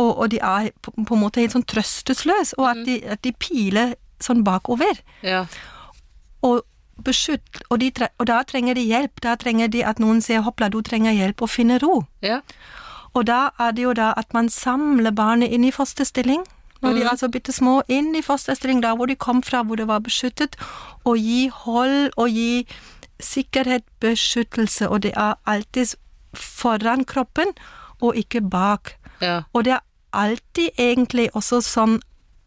og, 0.00 0.10
og 0.24 0.30
de 0.32 0.40
er 0.40 0.70
på, 0.80 0.94
på 1.04 1.14
en 1.18 1.20
måte 1.26 1.42
helt 1.44 1.52
sånn 1.52 1.66
trøstesløse, 1.68 2.56
og 2.58 2.70
at 2.72 2.80
de, 2.88 2.96
at 3.12 3.20
de 3.26 3.34
piler 3.36 3.92
sånn 4.24 4.40
bakover. 4.46 5.02
Ja. 5.26 5.44
Og 6.44 6.62
beskytt, 7.04 7.62
og, 7.70 7.80
de, 7.80 7.90
og 8.18 8.28
da 8.30 8.42
trenger 8.46 8.76
de 8.78 8.84
hjelp. 8.86 9.22
Da 9.22 9.34
trenger 9.40 9.70
de 9.72 9.82
at 9.84 9.98
noen 9.98 10.20
sier 10.22 10.44
'hoppla, 10.44 10.68
du 10.70 10.80
trenger 10.82 11.12
hjelp', 11.12 11.42
og 11.42 11.50
finner 11.50 11.82
ro. 11.82 12.04
Ja. 12.22 12.40
Og 13.14 13.26
da 13.26 13.50
er 13.58 13.70
det 13.72 13.82
jo 13.82 13.92
da 13.92 14.12
at 14.16 14.34
man 14.34 14.48
samler 14.48 15.10
barnet 15.10 15.52
inn 15.52 15.64
i 15.64 15.70
fosterstilling. 15.74 16.44
Når 16.82 16.92
de 16.92 17.02
er 17.02 17.16
så 17.16 17.28
bitte 17.32 17.52
små, 17.52 17.82
inn 17.88 18.14
i 18.14 18.22
fosterstilling, 18.22 18.82
der 18.82 18.96
hvor 18.96 19.06
de 19.06 19.14
kom 19.16 19.42
fra, 19.42 19.62
hvor 19.62 19.76
det 19.76 19.86
var 19.88 19.98
beskyttet, 20.04 20.56
og 21.04 21.16
gi 21.16 21.48
hold 21.48 22.10
og 22.16 22.28
gi 22.28 22.66
sikkerhet, 23.20 23.84
beskyttelse, 24.00 24.88
og 24.88 25.02
det 25.02 25.12
er 25.16 25.34
alltid 25.46 25.96
foran 26.34 27.04
kroppen, 27.04 27.54
og 28.00 28.16
ikke 28.16 28.40
bak. 28.40 28.98
Ja. 29.20 29.42
Og 29.52 29.64
det 29.64 29.72
er 29.72 29.80
alltid 30.12 30.68
egentlig 30.78 31.30
også 31.34 31.60
sånn 31.60 32.00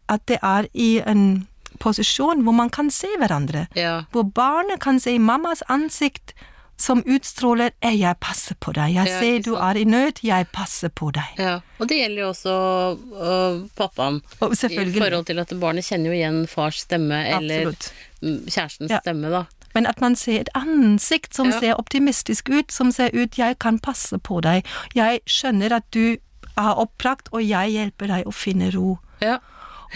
at 0.08 0.28
det 0.28 0.38
er 0.42 0.68
i 0.74 1.02
en 1.06 1.48
posisjon 1.78 2.42
hvor 2.44 2.54
man 2.54 2.70
kan 2.70 2.90
se 2.90 3.08
hverandre. 3.18 3.66
Ja. 3.76 4.04
Hvor 4.12 4.22
barnet 4.34 4.80
kan 4.80 5.00
se 5.00 5.18
mammas 5.18 5.62
ansikt 5.68 6.34
som 6.78 7.02
utstråler 7.02 7.70
«Eh, 7.82 7.96
'jeg 8.00 8.14
passer 8.20 8.54
på 8.54 8.72
deg', 8.72 8.94
'jeg 8.94 9.06
Ja, 9.06 9.20
ser 9.20 9.38
du 9.42 9.54
er 9.54 9.74
i 9.76 9.84
nød, 9.84 10.22
jeg 10.22 10.46
passer 10.52 10.88
på 10.88 11.10
deg'. 11.12 11.38
ja. 11.38 11.60
Og 11.80 11.88
det 11.88 11.96
gjelder 11.98 12.22
jo 12.22 12.28
også 12.28 12.52
uh, 13.18 13.68
pappaen. 13.76 14.22
Og 14.40 14.52
I 14.52 14.98
forhold 14.98 15.26
til 15.26 15.38
at 15.38 15.52
barnet 15.60 15.84
kjenner 15.84 16.06
jo 16.06 16.12
igjen 16.12 16.46
fars 16.48 16.80
stemme 16.86 17.18
eller 17.26 17.66
Absolutt. 17.66 17.92
kjærestens 18.22 18.90
Ja. 18.90 19.00
stemme, 19.00 19.30
da. 19.30 19.44
Men 19.74 19.86
at 19.86 20.00
man 20.00 20.16
ser 20.16 20.40
et 20.40 20.48
ansikt 20.54 21.34
som 21.34 21.52
ser 21.52 21.74
optimistisk 21.74 22.48
ut, 22.48 22.72
som 22.72 22.92
ser 22.92 23.10
ut 23.12 23.36
'jeg 23.38 23.58
kan 23.58 23.78
passe 23.78 24.18
på 24.18 24.40
deg', 24.40 24.62
'jeg 24.94 25.20
skjønner 25.26 25.72
at 25.72 25.90
du 25.90 26.16
har 26.56 26.74
oppbrakt, 26.74 27.28
og 27.32 27.42
jeg 27.42 27.70
hjelper 27.72 28.06
deg 28.06 28.24
å 28.26 28.32
finne 28.32 28.70
ro'. 28.70 28.98
Ja. 29.20 29.38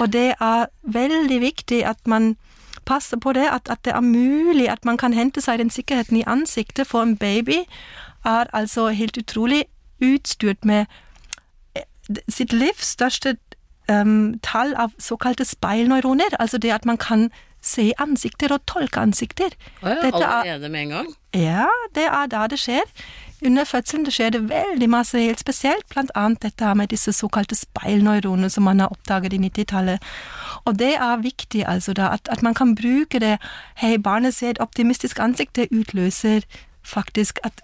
Og 0.00 0.12
det 0.12 0.34
er 0.40 0.66
veldig 0.82 1.40
viktig 1.40 1.82
at 1.86 2.00
man 2.06 2.36
passer 2.84 3.16
på 3.16 3.32
det, 3.32 3.46
at, 3.52 3.68
at 3.70 3.84
det 3.84 3.92
er 3.94 4.00
mulig 4.00 4.68
at 4.70 4.84
man 4.84 4.96
kan 4.98 5.12
hente 5.12 5.40
seg 5.40 5.58
den 5.58 5.70
sikkerheten 5.70 6.16
i 6.16 6.24
ansiktet, 6.26 6.86
for 6.86 7.02
en 7.02 7.16
baby 7.16 7.62
er 8.24 8.50
altså 8.52 8.88
helt 8.88 9.18
utrolig 9.18 9.64
utstyrt 10.02 10.64
med 10.64 10.86
eh, 11.76 11.82
sitt 12.28 12.52
livs 12.52 12.94
største 12.96 13.36
um, 13.90 14.38
tall 14.42 14.74
av 14.74 14.94
såkalte 14.98 15.44
speilneuroner, 15.46 16.34
altså 16.40 16.58
det 16.58 16.72
at 16.74 16.84
man 16.84 16.96
kan 16.98 17.28
se 17.62 17.92
ansikter 18.02 18.50
og 18.56 18.64
tolke 18.66 18.98
ansikter. 19.00 19.54
Å 19.82 19.88
ja, 19.92 19.98
er- 20.02 20.16
allerede 20.18 20.68
med 20.68 20.82
en 20.82 20.88
gang? 20.96 21.12
ja, 21.38 21.68
det 21.94 22.08
er 22.10 22.26
da 22.26 22.46
det 22.50 22.58
skjer. 22.58 22.82
Under 23.44 23.64
fødselen 23.64 24.10
skjer 24.10 24.30
det 24.30 24.42
veldig 24.50 24.88
masse 24.90 25.18
helt 25.18 25.40
spesielt, 25.40 25.88
blant 25.90 26.10
annet 26.14 26.42
dette 26.42 26.64
her 26.64 26.74
med 26.78 26.92
disse 26.92 27.12
såkalte 27.12 27.56
speilneuronene 27.58 28.50
som 28.50 28.62
man 28.62 28.80
har 28.80 28.92
oppdaget 28.94 29.32
i 29.32 29.40
90-tallet. 29.42 29.98
Og 30.64 30.78
det 30.78 30.94
er 30.94 31.24
viktig, 31.24 31.64
altså 31.66 31.92
da, 31.92 32.12
at, 32.14 32.28
at 32.30 32.42
man 32.42 32.54
kan 32.54 32.76
bruke 32.78 33.18
det. 33.18 33.38
Hei, 33.76 33.96
barnet 33.98 34.34
ser 34.34 34.50
et 34.54 34.62
optimistisk 34.62 35.18
ansikt, 35.18 35.56
det 35.56 35.68
utløser 35.74 36.46
faktisk 36.82 37.38
at 37.42 37.62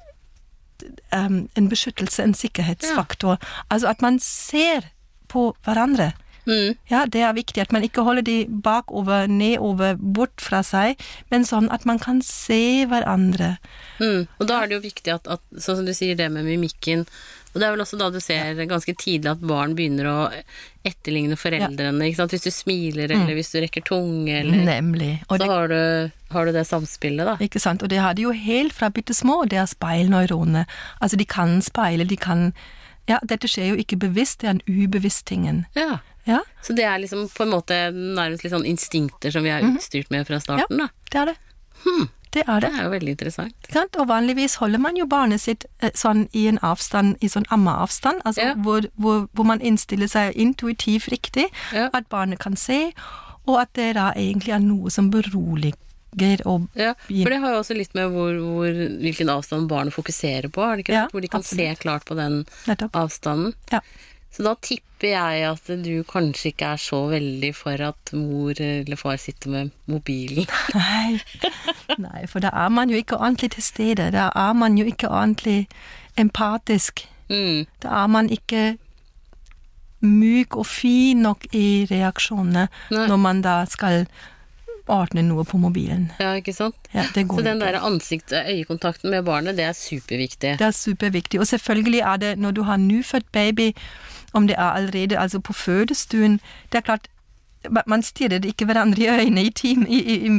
um, 1.15 1.49
en 1.57 1.69
beskyttelse, 1.69 2.23
en 2.23 2.35
sikkerhetsfaktor. 2.35 3.39
Altså 3.71 3.89
at 3.89 4.03
man 4.03 4.19
ser 4.19 4.91
på 5.29 5.57
hverandre. 5.65 6.13
Mm. 6.49 6.77
Ja, 6.89 7.05
det 7.07 7.23
er 7.23 7.37
viktig 7.37 7.61
at 7.63 7.73
man 7.75 7.85
ikke 7.85 8.03
holder 8.07 8.25
de 8.25 8.39
bakover, 8.49 9.29
nedover, 9.29 9.99
bort 10.01 10.41
fra 10.41 10.63
seg, 10.65 11.01
men 11.33 11.45
sånn 11.45 11.69
at 11.75 11.85
man 11.89 12.01
kan 12.01 12.23
se 12.25 12.87
hverandre. 12.89 13.57
Mm. 14.01 14.25
Og 14.39 14.49
da 14.49 14.63
er 14.63 14.71
det 14.71 14.79
jo 14.79 14.87
viktig 14.87 15.13
at, 15.13 15.29
at, 15.29 15.45
sånn 15.61 15.83
som 15.83 15.89
du 15.89 15.93
sier 15.97 16.17
det 16.19 16.31
med 16.33 16.47
mimikken 16.47 17.05
Og 17.53 17.59
det 17.59 17.67
er 17.67 17.73
vel 17.75 17.83
også 17.83 17.99
da 17.99 18.11
du 18.13 18.19
ser 18.23 18.59
ganske 18.71 18.93
tidlig 19.01 19.31
at 19.33 19.45
barn 19.45 19.75
begynner 19.77 20.09
å 20.09 20.17
etterligne 20.87 21.37
foreldrene. 21.37 22.07
Ikke 22.07 22.21
sant? 22.21 22.35
Hvis 22.37 22.45
du 22.45 22.53
smiler, 22.55 23.11
eller 23.13 23.37
hvis 23.37 23.53
du 23.53 23.59
rekker 23.65 23.85
tunge, 23.89 24.41
eller 24.41 24.65
Nemlig. 24.69 25.15
Og 25.29 25.37
Så 25.37 25.43
det, 25.43 25.49
har 25.51 25.73
du, 25.73 26.11
har 26.35 26.47
du 26.47 26.53
det 26.55 26.65
samspillet, 26.69 27.25
da. 27.27 27.37
ikke 27.45 27.63
sant? 27.63 27.83
Og 27.83 27.91
det 27.93 28.03
har 28.05 28.17
de 28.17 28.29
jo 28.29 28.35
helt 28.37 28.77
fra 28.77 28.93
bitte 28.95 29.17
små, 29.17 29.43
det 29.51 29.61
er 29.61 29.69
speilneuronene. 29.69 30.67
Altså, 31.01 31.19
de 31.21 31.29
kan 31.29 31.59
speile, 31.65 32.09
de 32.09 32.21
kan 32.21 32.53
Ja, 33.09 33.17
dette 33.25 33.49
skjer 33.49 33.73
jo 33.73 33.81
ikke 33.81 33.97
bevisst, 33.97 34.43
det 34.43 34.51
er 34.51 34.57
en 34.59 34.67
ubevisst 34.69 35.25
tingen. 35.31 35.65
Ja. 35.77 36.03
Ja, 36.29 36.43
Så 36.63 36.75
det 36.77 36.85
er 36.85 36.99
liksom 37.01 37.27
på 37.33 37.43
en 37.47 37.51
måte 37.57 37.77
nærmest 37.95 38.45
litt 38.45 38.53
sånn 38.53 38.67
instinkter 38.69 39.33
som 39.33 39.43
vi 39.47 39.49
er 39.55 39.65
utstyrt 39.65 40.11
med 40.13 40.27
fra 40.29 40.39
starten, 40.45 40.77
da. 40.85 40.89
det 41.11 41.21
er 41.23 41.27
det. 41.33 41.37
Det 42.31 42.43
er 42.45 42.61
det. 42.61 42.69
Det 42.69 42.79
er 42.79 42.85
jo 42.85 42.91
veldig 42.93 43.13
interessant. 43.15 43.69
Sant? 43.73 43.97
Og 43.97 44.07
vanligvis 44.11 44.59
holder 44.61 44.79
man 44.85 44.99
jo 45.01 45.07
barnet 45.09 45.41
sitt 45.41 45.65
eh, 45.81 45.91
sånn 45.97 46.27
i 46.37 46.43
en 46.51 46.59
avstand, 46.61 47.17
i 47.25 47.31
sånn 47.33 47.47
ammeavstand, 47.55 48.21
altså 48.29 48.43
Ja. 48.51 48.55
hvor, 48.55 48.85
hvor, 49.01 49.23
hvor 49.33 49.47
man 49.49 49.63
innstiller 49.65 50.07
seg 50.13 50.37
intuitivt 50.37 51.09
riktig, 51.09 51.47
Ja. 51.73 51.89
at 51.95 52.09
barnet 52.13 52.39
kan 52.39 52.55
se, 52.57 52.93
og 53.49 53.57
at 53.63 53.73
det 53.73 53.95
da 53.97 54.11
egentlig 54.13 54.53
er 54.53 54.61
noe 54.61 54.91
som 54.93 55.09
beroliger 55.11 56.45
og 56.45 56.69
Ja, 56.77 56.93
for 57.09 57.31
det 57.33 57.41
har 57.41 57.53
jo 57.55 57.63
også 57.63 57.77
litt 57.79 57.95
med 57.97 58.11
hvor, 58.13 58.37
hvor, 58.37 58.77
hvilken 59.01 59.29
avstand 59.33 59.69
barnet 59.71 59.95
fokuserer 59.97 60.51
på, 60.53 60.61
er 60.69 60.77
det 60.77 60.85
ikke 60.85 60.93
det? 60.93 61.01
Ja, 61.01 61.09
Hvor 61.13 61.21
de 61.25 61.29
kan 61.33 61.43
se 61.43 61.75
klart 61.81 62.05
på 62.05 62.15
den 62.19 62.45
Nettopp. 62.67 62.93
avstanden. 62.93 63.55
Ja. 63.73 63.81
Så 64.35 64.45
da 64.45 64.55
tipper 64.63 65.13
jeg 65.13 65.45
at 65.49 65.71
du 65.85 66.03
kanskje 66.07 66.53
ikke 66.53 66.73
er 66.75 66.81
så 66.83 67.01
veldig 67.11 67.53
for 67.57 67.85
at 67.89 68.13
mor 68.15 68.61
eller 68.63 68.99
far 69.01 69.17
sitter 69.21 69.51
med 69.51 69.71
mobilen. 69.91 70.47
Nei. 70.75 71.21
Nei, 72.07 72.27
for 72.31 72.45
da 72.45 72.53
er 72.53 72.69
man 72.75 72.93
jo 72.93 72.99
ikke 73.01 73.19
ordentlig 73.19 73.55
til 73.57 73.65
stede. 73.65 74.11
Da 74.15 74.29
er 74.35 74.53
man 74.59 74.79
jo 74.79 74.87
ikke 74.87 75.09
ordentlig 75.09 75.67
empatisk. 76.19 77.07
Mm. 77.31 77.67
Da 77.83 78.03
er 78.05 78.13
man 78.13 78.31
ikke 78.31 78.77
myk 80.01 80.57
og 80.57 80.67
fin 80.67 81.25
nok 81.27 81.49
i 81.57 81.87
reaksjonene 81.91 82.69
Nei. 82.69 83.07
når 83.11 83.17
man 83.23 83.41
da 83.43 83.63
skal 83.67 84.05
ordne 84.89 85.23
noe 85.27 85.45
på 85.45 85.59
mobilen. 85.61 86.09
Ja, 86.21 86.33
ikke 86.39 86.55
sant? 86.57 86.77
Ja, 86.95 87.05
det 87.15 87.27
går 87.29 87.41
Så 87.41 87.45
den 87.45 87.61
der 87.61 87.81
ansikt-øyekontakten 87.85 89.11
med 89.11 89.27
barnet, 89.27 89.57
det 89.59 89.67
er 89.69 89.77
superviktig. 89.77 90.55
Det 90.61 90.67
er 90.67 90.77
superviktig. 90.77 91.41
Og 91.41 91.47
selvfølgelig 91.47 92.01
er 92.01 92.17
det 92.23 92.39
når 92.39 92.57
du 92.57 92.63
har 92.63 92.81
nyfødt 92.81 93.29
baby, 93.33 93.73
om 94.33 94.49
det 94.49 94.57
er 94.59 94.75
allerede 94.77 95.19
altså 95.19 95.41
på 95.41 95.53
fødestuen 95.53 96.41
Det 96.73 96.79
er 96.79 96.81
klart, 96.81 97.09
man 97.87 98.03
stirrer 98.03 98.45
ikke 98.47 98.65
hverandre 98.69 99.03
i 99.03 99.09
øynene 99.09 99.45
i, 99.49 99.51
time, 99.51 99.89
i, 99.89 99.99
i, 99.99 100.31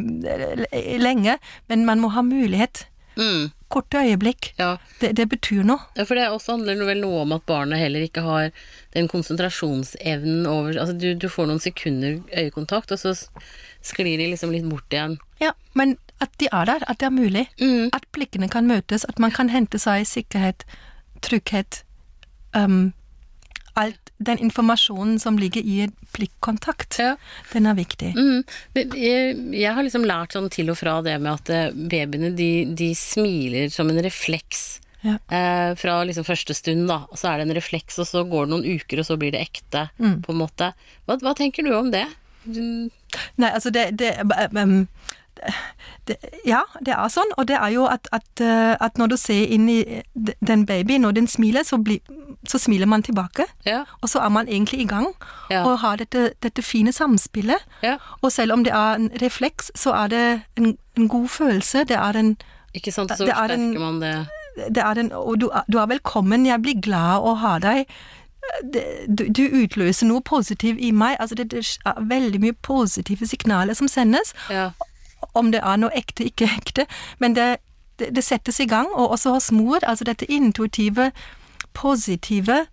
i, 0.79 0.97
lenge, 0.97 1.37
men 1.67 1.85
man 1.85 1.99
må 1.99 2.07
ha 2.15 2.21
mulighet. 2.21 2.87
Mm. 3.17 3.49
Korte 3.69 3.97
øyeblikk. 3.97 4.53
Ja. 4.59 4.77
Det, 5.01 5.11
det 5.17 5.27
betyr 5.29 5.65
noe. 5.67 5.83
Ja, 5.97 6.05
for 6.07 6.17
det 6.17 6.29
også 6.29 6.55
handler 6.55 6.85
vel 6.87 7.01
noe 7.03 7.23
om 7.25 7.33
at 7.35 7.43
barnet 7.49 7.81
heller 7.81 8.05
ikke 8.05 8.23
har 8.25 8.53
den 8.95 9.09
konsentrasjonsevnen 9.11 10.47
over 10.47 10.79
Altså, 10.79 10.95
du, 10.97 11.13
du 11.13 11.27
får 11.29 11.49
noen 11.49 11.59
sekunder 11.61 12.21
øyekontakt, 12.37 12.91
og 12.95 12.99
så 12.99 13.13
sklir 13.85 14.17
de 14.17 14.29
liksom 14.31 14.53
litt 14.55 14.67
bort 14.69 14.93
igjen. 14.93 15.19
Ja, 15.43 15.51
men 15.73 15.97
at 16.23 16.31
de 16.39 16.49
er 16.51 16.65
der, 16.65 16.87
at 16.87 16.99
det 16.99 17.09
er 17.09 17.15
mulig. 17.15 17.45
Mm. 17.61 17.91
At 17.93 18.07
blikkene 18.15 18.49
kan 18.49 18.67
møtes, 18.67 19.05
at 19.09 19.19
man 19.19 19.35
kan 19.35 19.51
hente 19.51 19.79
seg 19.79 20.07
sikkerhet, 20.07 20.65
trygghet 21.21 21.83
um, 22.55 22.93
den 24.19 24.37
informasjonen 24.43 25.19
som 25.19 25.37
ligger 25.39 25.61
i 25.63 25.87
blikkontakt, 26.15 26.97
Ja. 26.99 27.15
den 27.53 27.65
er 27.65 27.73
viktig. 27.77 28.11
Mm. 28.17 28.43
Jeg, 28.75 29.71
har 29.73 29.83
liksom 29.83 30.03
lært 30.05 30.35
sånn 30.35 30.49
til 30.51 30.69
og 30.73 30.77
fra 30.77 30.97
det 31.05 31.15
med 31.21 31.31
at 31.37 31.49
eh, 31.55 31.71
babyene 31.71 32.33
de, 32.35 32.49
de 32.75 32.91
smiler 32.95 33.69
som 33.71 33.89
en 33.89 34.01
refleks. 34.03 34.81
Ja. 35.01 35.13
Eh, 35.31 35.75
fra 35.79 36.01
liksom 36.03 36.25
første 36.27 36.53
stund, 36.57 36.87
da. 36.91 37.05
Så 37.15 37.29
er 37.31 37.39
det 37.39 37.47
en 37.47 37.55
refleks, 37.55 37.99
og 38.03 38.07
så 38.09 38.25
går 38.27 38.45
det 38.49 38.51
noen 38.57 38.67
uker, 38.75 38.99
og 38.99 39.07
så 39.07 39.15
blir 39.21 39.31
det 39.31 39.45
ekte, 39.47 39.87
Mm. 39.99 40.21
på 40.25 40.33
en 40.35 40.41
måte. 40.43 40.73
Hva, 41.07 41.15
hva 41.23 41.33
tenker 41.39 41.63
du 41.63 41.71
om 41.77 41.91
det? 41.91 42.05
Nei, 42.45 43.49
altså 43.51 43.71
det, 43.71 43.97
det, 43.99 44.13
um, 44.55 44.87
det 46.07 46.15
Ja, 46.45 46.61
det 46.85 46.93
er 46.95 47.09
sånn, 47.13 47.29
og 47.37 47.47
det 47.47 47.55
er 47.59 47.69
jo 47.73 47.85
at, 47.89 48.07
at, 48.15 48.25
uh, 48.41 48.75
at 48.79 48.97
når 48.97 49.07
du 49.13 49.17
ser 49.17 49.45
inn 49.53 49.67
i 49.69 50.01
den 50.45 50.65
babyen, 50.65 51.01
når 51.05 51.11
den 51.19 51.27
smiler, 51.27 51.63
så, 51.63 51.77
bli, 51.83 51.99
så 52.47 52.57
smiler 52.59 52.85
man 52.89 53.03
tilbake. 53.03 53.45
ja, 53.65 53.83
Og 54.01 54.09
så 54.09 54.19
er 54.25 54.29
man 54.29 54.47
egentlig 54.47 54.81
i 54.81 54.87
gang, 54.89 55.07
Ja. 55.49 55.63
og 55.65 55.79
har 55.79 55.95
dette, 55.97 56.31
dette 56.43 56.61
fine 56.61 56.91
samspillet. 56.93 57.59
ja. 57.83 57.97
Og 58.21 58.31
selv 58.31 58.53
om 58.53 58.63
det 58.63 58.73
er 58.73 58.95
en 58.95 59.09
refleks, 59.21 59.71
så 59.75 59.93
er 59.93 60.07
det 60.07 60.41
en, 60.57 60.77
en 60.97 61.07
god 61.09 61.27
følelse. 61.27 61.83
Det 61.87 61.97
er 61.97 62.17
en 62.17 62.37
Ikke 62.73 62.91
sant, 62.91 63.11
så 63.17 63.25
Det 63.25 63.29
er 63.33 63.47
forsterker 63.47 63.79
man 63.79 63.99
det. 64.01 64.27
det 64.75 64.83
er 64.83 64.93
den, 64.93 65.11
og 65.11 65.39
du, 65.41 65.49
du 65.71 65.77
er 65.77 65.85
velkommen, 65.87 66.45
jeg 66.45 66.61
blir 66.61 66.81
glad 66.81 67.21
å 67.21 67.33
ha 67.35 67.59
deg. 67.59 67.85
Det, 68.73 68.83
du, 69.07 69.27
du 69.29 69.41
utløser 69.63 70.07
noe 70.07 70.21
positivt 70.21 70.79
i 70.81 70.91
meg. 70.91 71.15
Altså 71.19 71.35
det, 71.35 71.51
det 71.51 71.77
er 71.85 71.99
veldig 72.01 72.39
mye 72.41 72.53
positive 72.65 73.27
signaler 73.27 73.73
som 73.77 73.87
sendes. 73.87 74.33
Ja. 74.49 74.71
Om 75.33 75.51
det 75.51 75.61
er 75.63 75.79
noe 75.81 75.91
ekte, 75.95 76.25
ikke 76.29 76.49
ekte. 76.57 76.85
Men 77.19 77.35
det, 77.35 77.57
det, 77.99 78.11
det 78.15 78.23
settes 78.23 78.59
i 78.59 78.67
gang, 78.69 78.87
og 78.93 79.11
også 79.17 79.35
hos 79.37 79.51
mor. 79.51 79.79
Altså 79.83 80.07
dette 80.07 80.27
intuitive, 80.31 81.11
positive 81.73 82.65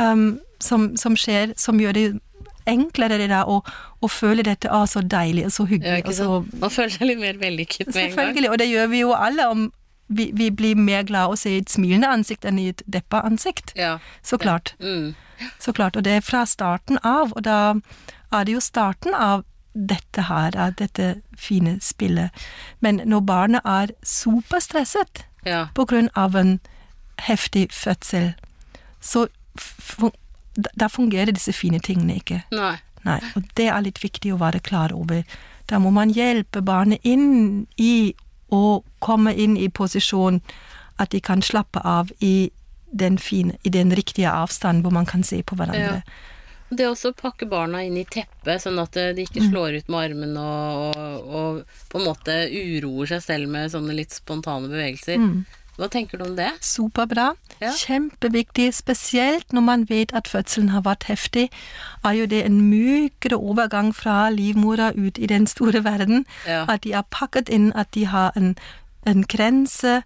um, 0.00 0.40
som, 0.60 0.94
som 0.96 1.16
skjer, 1.16 1.54
som 1.56 1.80
gjør 1.80 1.92
det 1.96 2.06
enklere 2.66 3.18
det 3.20 3.28
der 3.28 3.48
å, 3.50 3.60
å 4.00 4.08
føle 4.08 4.44
dette 4.44 4.70
ah, 4.72 4.86
så 4.88 5.02
deilig 5.04 5.48
og 5.50 5.52
så 5.52 5.66
hyggelig. 5.68 6.06
og 6.08 6.14
så? 6.16 6.28
Man 6.60 6.72
føler 6.72 6.94
seg 6.96 7.08
litt 7.10 7.20
mer 7.20 7.40
vellykket 7.40 7.90
med 7.90 7.96
en 7.96 8.00
gang. 8.00 8.14
Selvfølgelig, 8.14 8.50
og 8.50 8.60
det 8.62 8.68
gjør 8.70 8.92
vi 8.92 9.02
jo 9.02 9.16
alle. 9.16 9.48
om 9.52 9.66
vi, 10.06 10.30
vi 10.36 10.50
blir 10.52 10.76
mer 10.76 11.02
glad 11.08 11.32
å 11.32 11.36
se 11.38 11.54
et 11.58 11.70
smilende 11.72 12.10
ansikt 12.12 12.44
enn 12.44 12.58
i 12.60 12.68
et 12.72 12.82
deppa 12.86 13.22
ansikt. 13.24 13.72
Ja. 13.76 13.96
Så 14.22 14.38
klart. 14.38 14.74
Mm. 14.80 15.14
Så 15.58 15.72
klart. 15.72 15.96
Og 15.96 16.04
det 16.04 16.18
er 16.18 16.24
fra 16.24 16.44
starten 16.48 17.00
av, 17.02 17.32
og 17.32 17.44
da 17.46 17.74
er 18.34 18.44
det 18.44 18.56
jo 18.56 18.62
starten 18.64 19.16
av 19.16 19.44
dette 19.74 20.22
her, 20.28 20.54
er 20.56 20.70
dette 20.78 21.14
fine 21.38 21.78
spillet. 21.82 22.30
Men 22.80 23.02
når 23.04 23.20
barnet 23.20 23.60
er 23.64 23.92
superstresset 24.02 25.24
ja. 25.46 25.66
på 25.74 25.84
grunn 25.84 26.08
av 26.14 26.36
en 26.38 26.58
heftig 27.26 27.68
fødsel, 27.72 28.32
så 29.00 29.26
da 30.78 30.88
fungerer 30.88 31.34
disse 31.34 31.52
fine 31.52 31.78
tingene 31.82 32.20
ikke. 32.22 32.42
Nei. 32.54 32.76
Nei, 33.04 33.18
og 33.36 33.44
det 33.58 33.68
er 33.68 33.82
litt 33.84 34.00
viktig 34.00 34.32
å 34.32 34.40
være 34.40 34.62
klar 34.64 34.94
over. 34.96 35.24
Da 35.68 35.80
må 35.80 35.90
man 35.92 36.12
hjelpe 36.14 36.62
barnet 36.64 37.04
inn 37.04 37.66
i 37.76 38.14
å 38.52 38.80
komme 39.04 39.34
inn 39.34 39.58
i 39.60 39.68
posisjon 39.68 40.40
at 41.00 41.12
de 41.12 41.20
kan 41.20 41.42
slappe 41.42 41.82
av 41.84 42.12
i 42.24 42.50
den 42.94 43.18
fine, 43.18 43.58
i 43.64 43.68
den 43.68 43.92
riktige 43.92 44.30
avstanden 44.30 44.84
hvor 44.84 44.94
man 44.94 45.06
kan 45.06 45.24
se 45.26 45.42
på 45.42 45.58
hverandre. 45.58 46.02
Det 46.70 46.86
også 46.88 47.12
å 47.12 47.16
pakke 47.16 47.46
barna 47.46 47.82
inn 47.84 47.96
i 48.00 48.04
teppet, 48.04 48.62
sånn 48.62 48.78
at 48.82 48.92
de 48.92 49.12
Mm. 49.14 49.26
ikke 49.26 49.50
slår 49.50 49.76
ut 49.78 49.88
med 49.88 50.10
armene 50.10 50.40
og, 50.40 50.96
og, 50.96 51.34
og 51.34 51.64
på 51.92 52.00
en 52.00 52.06
måte 52.08 52.38
uroer 52.50 53.06
seg 53.12 53.22
selv 53.22 53.48
med 53.48 53.70
sånne 53.70 53.94
litt 53.94 54.10
spontane 54.16 54.68
bevegelser. 54.68 55.18
Mm. 55.20 55.44
Hva 55.76 55.88
tenker 55.90 56.18
du 56.18 56.24
om 56.24 56.36
det? 56.36 56.52
Superbra. 56.62 57.34
Ja. 57.60 57.72
Kjempeviktig, 57.74 58.68
spesielt 58.74 59.52
når 59.52 59.62
man 59.66 59.84
vet 59.90 60.12
at 60.14 60.28
fødselen 60.30 60.70
har 60.70 60.82
vært 60.86 61.04
heftig. 61.10 61.48
Er 62.04 62.12
jo 62.14 62.26
det 62.30 62.44
en 62.46 62.60
mykere 62.70 63.34
overgang 63.38 63.92
fra 63.92 64.30
livmora 64.30 64.92
ut 64.94 65.18
i 65.18 65.26
den 65.26 65.46
store 65.50 65.82
verden. 65.82 66.26
Ja. 66.46 66.64
At 66.68 66.82
de 66.86 66.92
er 66.94 67.02
pakket 67.10 67.50
inn, 67.50 67.72
at 67.74 67.90
de 67.90 68.04
har 68.06 68.30
en, 68.36 68.54
en 69.04 69.24
grense. 69.26 70.04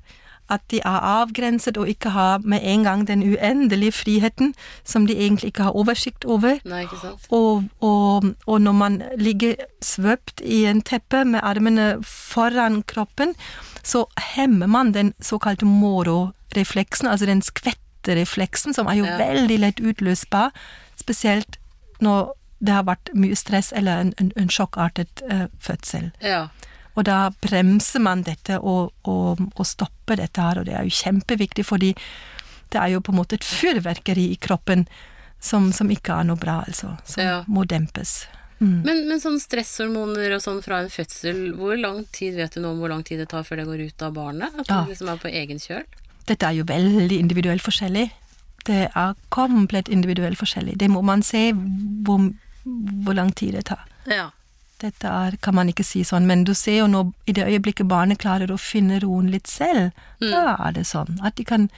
At 0.50 0.62
de 0.70 0.78
er 0.80 1.00
avgrenset 1.04 1.76
og 1.76 1.88
ikke 1.88 2.10
har 2.14 2.38
med 2.44 2.60
en 2.64 2.84
gang 2.84 3.02
den 3.08 3.22
uendelige 3.22 3.92
friheten 3.92 4.54
som 4.84 5.06
de 5.06 5.12
egentlig 5.16 5.50
ikke 5.52 5.62
har 5.62 5.76
oversikt 5.76 6.24
over. 6.24 6.56
Nei, 6.64 6.82
ikke 6.86 7.00
sant? 7.02 7.26
Og, 7.28 7.64
og, 7.84 8.24
og 8.46 8.60
når 8.60 8.72
man 8.72 9.02
ligger 9.20 9.54
svøpt 9.84 10.40
i 10.40 10.64
en 10.70 10.80
teppe 10.82 11.24
med 11.24 11.40
armene 11.42 11.98
foran 12.04 12.82
kroppen, 12.82 13.34
så 13.84 14.06
hemmer 14.34 14.66
man 14.66 14.92
den 14.94 15.14
såkalte 15.20 15.64
moro-refleksen, 15.68 17.08
altså 17.08 17.26
den 17.26 17.42
skvetterefleksen, 17.42 18.74
som 18.74 18.86
er 18.86 18.92
jo 19.02 19.04
Ja. 19.04 19.16
veldig 19.18 19.58
lett 19.58 19.80
utløsbar, 19.80 20.50
spesielt 20.96 21.58
når 22.00 22.32
det 22.60 22.74
har 22.74 22.82
vært 22.82 23.10
mye 23.14 23.36
stress 23.36 23.72
eller 23.76 24.00
en, 24.00 24.14
en, 24.18 24.32
en 24.36 24.48
sjokkartet 24.50 25.22
uh, 25.32 25.46
fødsel. 25.60 26.10
Ja. 26.22 26.46
Og 26.98 27.04
da 27.06 27.18
bremser 27.44 28.02
man 28.02 28.24
dette 28.26 28.56
og, 28.58 28.90
og, 29.06 29.38
og 29.54 29.66
stopper 29.68 30.18
dette 30.18 30.42
her, 30.42 30.58
og 30.58 30.66
det 30.66 30.74
er 30.74 30.88
jo 30.88 30.96
kjempeviktig, 30.98 31.64
fordi 31.68 31.92
det 32.72 32.80
er 32.82 32.90
jo 32.96 33.00
på 33.04 33.12
en 33.14 33.20
måte 33.20 33.38
et 33.38 33.46
fyrverkeri 33.46 34.24
i 34.32 34.40
kroppen 34.42 34.82
som, 35.40 35.70
som 35.72 35.88
ikke 35.94 36.16
er 36.18 36.26
noe 36.26 36.36
bra, 36.42 36.58
altså. 36.66 36.96
Som 37.06 37.22
Ja. 37.22 37.36
må 37.46 37.62
dempes. 37.70 38.24
Mm. 38.58 38.80
Men, 38.82 39.04
men 39.06 39.20
sånn 39.22 39.38
stresshormoner 39.38 40.32
og 40.34 40.42
sånn 40.42 40.58
fra 40.64 40.80
en 40.82 40.90
fødsel, 40.90 41.52
hvor 41.54 41.78
lang 41.78 42.00
tid 42.12 42.34
vet 42.34 42.56
du 42.56 42.60
nå 42.64 42.72
om 42.74 42.80
hvor 42.82 42.90
lang 42.90 43.04
tid 43.06 43.20
det 43.22 43.28
tar 43.30 43.44
før 43.46 43.60
det 43.62 43.68
går 43.68 43.84
ut 43.86 44.02
av 44.02 44.16
barnet? 44.16 44.50
At 44.58 44.66
Ja. 44.66 44.80
det 44.82 44.96
liksom 44.96 45.12
er 45.14 45.20
på 45.22 45.30
egen 45.30 45.62
kjøl? 45.62 45.84
Dette 46.26 46.48
er 46.50 46.58
jo 46.58 46.64
veldig 46.66 47.20
individuelt 47.22 47.62
forskjellig. 47.62 48.08
Det 48.66 48.80
er 48.90 49.14
komplett 49.30 49.88
individuelt 49.88 50.36
forskjellig. 50.36 50.74
Det 50.82 50.90
må 50.90 51.00
man 51.06 51.22
se 51.22 51.52
hvor, 51.54 52.26
hvor 53.06 53.14
lang 53.16 53.30
tid 53.38 53.54
det 53.54 53.64
tar. 53.70 53.86
Ja. 54.10 54.26
Dette 54.78 55.10
er, 55.10 55.36
kan 55.42 55.56
man 55.58 55.68
ikke 55.68 55.84
si 55.86 56.04
sånn, 56.06 56.26
men 56.26 56.44
du 56.46 56.52
ser 56.54 56.80
jo 56.82 56.86
nå, 56.90 57.00
i 57.26 57.34
det 57.34 57.46
øyeblikket 57.48 57.88
barnet 57.90 58.20
klarer 58.22 58.52
å 58.52 58.60
finne 58.60 59.00
roen 59.02 59.30
litt 59.32 59.50
selv, 59.50 59.90
da 60.22 60.54
er 60.68 60.76
det 60.76 60.86
sånn 60.86 61.18
at 61.22 61.36
de 61.38 61.44
kan 61.44 61.70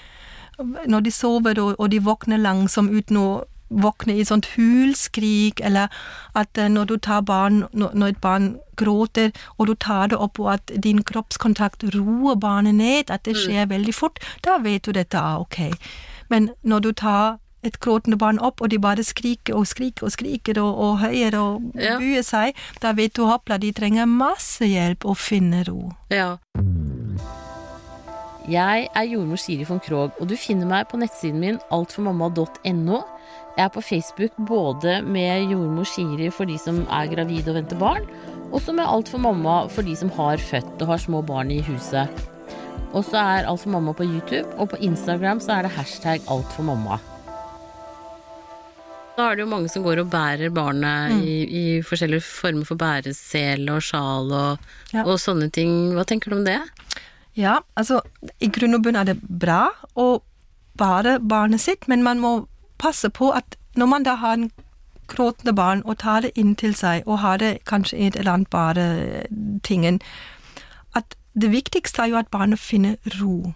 Når 0.60 1.00
de 1.00 1.10
sover 1.10 1.56
og, 1.56 1.78
og 1.80 1.88
de 1.88 1.98
våkner 2.04 2.36
langsomt 2.36 2.92
uten 2.92 3.16
å 3.16 3.28
våkne 3.70 4.18
i 4.18 4.24
sånt 4.24 4.46
hulskrik, 4.56 5.60
eller 5.64 5.88
at 6.34 6.58
eh, 6.58 6.68
når 6.68 6.84
du 6.84 6.96
tar 6.98 7.22
barn 7.22 7.64
når, 7.72 7.94
når 7.94 8.06
et 8.12 8.20
barn 8.20 8.48
gråter, 8.76 9.30
og 9.58 9.66
du 9.66 9.74
tar 9.74 10.10
det 10.10 10.18
opp, 10.18 10.38
og 10.38 10.52
at 10.52 10.72
din 10.84 11.02
kroppskontakt 11.02 11.84
roer 11.94 12.36
barnet 12.36 12.74
ned, 12.74 13.10
at 13.10 13.24
det 13.24 13.36
skjer 13.38 13.70
veldig 13.70 13.94
fort, 13.94 14.18
da 14.44 14.58
vet 14.58 14.84
du 14.84 14.92
dette 14.92 15.16
er 15.18 15.40
ok. 15.40 15.70
Men 16.28 16.50
når 16.62 16.80
du 16.80 16.92
tar 16.92 17.38
et 17.62 17.78
gråtende 17.80 18.16
barn 18.18 18.38
opp, 18.40 18.60
og 18.62 18.70
de 18.70 18.78
bare 18.78 19.04
skriker 19.04 19.54
og 19.54 19.66
skriker 19.66 20.06
og 20.08 20.12
skriker 20.14 20.58
og, 20.62 20.78
og 20.78 20.98
høyer 21.02 21.34
og 21.38 21.62
Ja. 21.74 21.98
buer 21.98 22.22
seg, 22.22 22.54
da 22.80 22.92
vet 22.92 23.12
du 23.14 23.26
hopla, 23.26 23.58
de 23.58 23.72
trenger 23.72 24.06
masse 24.06 24.64
hjelp 24.64 25.04
å 25.04 25.14
finne 25.16 25.64
ro. 25.68 25.92
ja. 26.10 26.36
Jeg 28.50 28.88
er 28.96 29.04
jordmor 29.06 29.38
Siri 29.38 29.64
von 29.68 29.78
Krogh, 29.84 30.16
og 30.18 30.26
du 30.30 30.34
finner 30.40 30.66
meg 30.66 30.88
på 30.90 30.98
nettsiden 30.98 31.38
min 31.42 31.58
altformamma.no. 31.70 33.02
Jeg 33.56 33.64
er 33.66 33.68
på 33.74 33.82
Facebook 33.84 34.32
både 34.48 35.02
med 35.06 35.50
jordmor 35.52 35.84
Siri 35.86 36.30
for 36.34 36.48
de 36.48 36.56
som 36.58 36.80
er 36.90 37.10
gravide 37.12 37.52
og 37.52 37.58
venter 37.60 37.78
barn, 37.78 38.08
og 38.50 38.58
så 38.64 38.72
med 38.74 38.88
Alt 38.90 39.08
for 39.12 39.22
mamma 39.22 39.68
for 39.70 39.86
de 39.86 39.94
som 39.94 40.10
har 40.16 40.40
født 40.42 40.80
og 40.82 40.88
har 40.88 40.98
små 40.98 41.20
barn 41.22 41.52
i 41.54 41.60
huset. 41.62 42.08
Og 42.92 43.04
så 43.06 43.20
er 43.20 43.46
Alt 43.46 43.60
for 43.62 43.70
mamma 43.76 43.92
på 43.94 44.08
YouTube, 44.08 44.48
og 44.58 44.72
på 44.72 44.80
Instagram 44.82 45.38
så 45.44 45.58
er 45.60 45.68
det 45.68 45.76
hashtag 45.76 46.20
alt 46.26 46.50
for 46.56 46.66
mamma. 46.66 46.98
Da 49.16 49.26
er 49.30 49.36
det 49.36 49.44
jo 49.44 49.50
mange 49.50 49.68
som 49.68 49.82
går 49.84 50.00
og 50.04 50.08
bærer 50.12 50.52
barnet 50.54 51.12
i, 51.26 51.34
i 51.44 51.64
forskjellige 51.84 52.24
former 52.24 52.64
for 52.68 52.78
bæresele 52.80 53.74
og 53.76 53.82
sjal 53.84 54.30
og, 54.32 54.70
Ja. 54.94 55.02
og 55.04 55.18
sånne 55.20 55.50
ting. 55.52 55.92
Hva 55.96 56.04
tenker 56.08 56.30
du 56.32 56.38
om 56.38 56.44
det? 56.46 56.58
Ja, 57.36 57.58
altså 57.76 58.00
i 58.40 58.48
grunn 58.48 58.74
og 58.78 58.82
bunn 58.86 58.96
er 58.96 59.04
det 59.10 59.18
bra 59.22 59.68
å 59.96 60.22
bære 60.80 61.18
barnet 61.28 61.60
sitt, 61.60 61.86
men 61.88 62.02
man 62.02 62.18
må 62.22 62.32
passe 62.80 63.10
på 63.12 63.30
at 63.36 63.56
når 63.76 63.86
man 63.92 64.02
da 64.06 64.14
har 64.16 64.38
en 64.38 64.50
gråtende 65.10 65.52
barn 65.54 65.82
og 65.84 65.98
tar 65.98 66.22
det 66.24 66.32
inntil 66.38 66.72
seg 66.74 67.02
og 67.06 67.18
har 67.20 67.38
det 67.42 67.64
kanskje 67.68 67.98
i 67.98 68.06
et 68.08 68.16
eller 68.16 68.32
annet 68.38 68.50
bare 68.50 68.86
tingen, 69.66 70.00
at 70.96 71.16
det 71.34 71.50
viktigste 71.52 72.02
er 72.06 72.12
jo 72.14 72.16
at 72.22 72.30
barnet 72.30 72.58
finner 72.62 72.96
ro. 73.20 73.52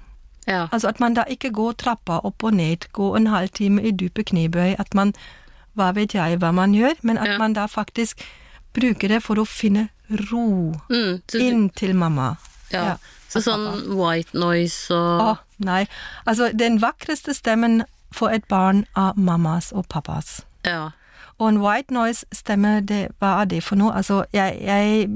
Ja. 0.47 0.67
Altså 0.73 0.89
at 0.93 1.01
man 1.01 1.15
da 1.17 1.25
ikke 1.31 1.51
går 1.57 1.73
trappa 1.81 2.21
opp 2.27 2.45
og 2.45 2.53
ned, 2.59 2.85
går 2.93 3.17
en 3.17 3.31
halvtime 3.33 3.81
i 3.83 3.91
dype 3.97 4.25
knebøy, 4.29 4.75
at 4.79 4.93
man 4.95 5.15
hva 5.77 5.93
vet 5.95 6.15
jeg 6.15 6.39
hva 6.39 6.53
man 6.55 6.73
gjør, 6.75 6.95
men 7.03 7.19
at 7.19 7.27
Ja. 7.29 7.39
man 7.39 7.53
da 7.53 7.67
faktisk 7.67 8.19
bruker 8.75 9.09
det 9.09 9.23
for 9.23 9.35
å 9.37 9.45
finne 9.47 9.89
ro 10.31 10.75
Mm, 10.91 11.23
så, 11.29 11.39
inn 11.41 11.71
til 11.71 11.95
mamma. 11.95 12.37
ja. 12.73 12.85
Ja. 12.85 12.97
så 13.31 13.41
sånn 13.43 13.97
white 13.97 14.35
noise 14.39 14.91
og 14.95 15.21
Å, 15.21 15.39
nei. 15.59 15.87
Altså, 16.27 16.51
den 16.57 16.79
vakreste 16.81 17.35
stemmen 17.35 17.85
for 18.13 18.29
et 18.31 18.47
barn 18.49 18.87
er 18.97 19.13
mammas 19.17 19.73
og 19.73 19.89
pappas. 19.89 20.43
Ja. 20.65 20.91
Og 21.39 21.49
en 21.49 21.59
white 21.61 21.91
noise-stemme, 21.95 22.83
hva 23.21 23.41
er 23.43 23.45
det 23.45 23.63
for 23.65 23.75
noe? 23.77 23.93
Altså, 23.93 24.25
jeg, 24.33 24.59
jeg, 24.63 25.09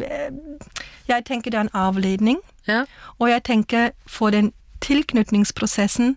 jeg 1.08 1.24
tenker 1.24 1.50
det 1.50 1.54
er 1.58 1.60
en 1.60 1.70
avledning, 1.74 2.38
Ja. 2.66 2.84
og 3.20 3.28
jeg 3.28 3.42
tenker 3.44 3.90
for 4.06 4.30
den 4.30 4.52
tilknytningsprosessen 4.80 6.16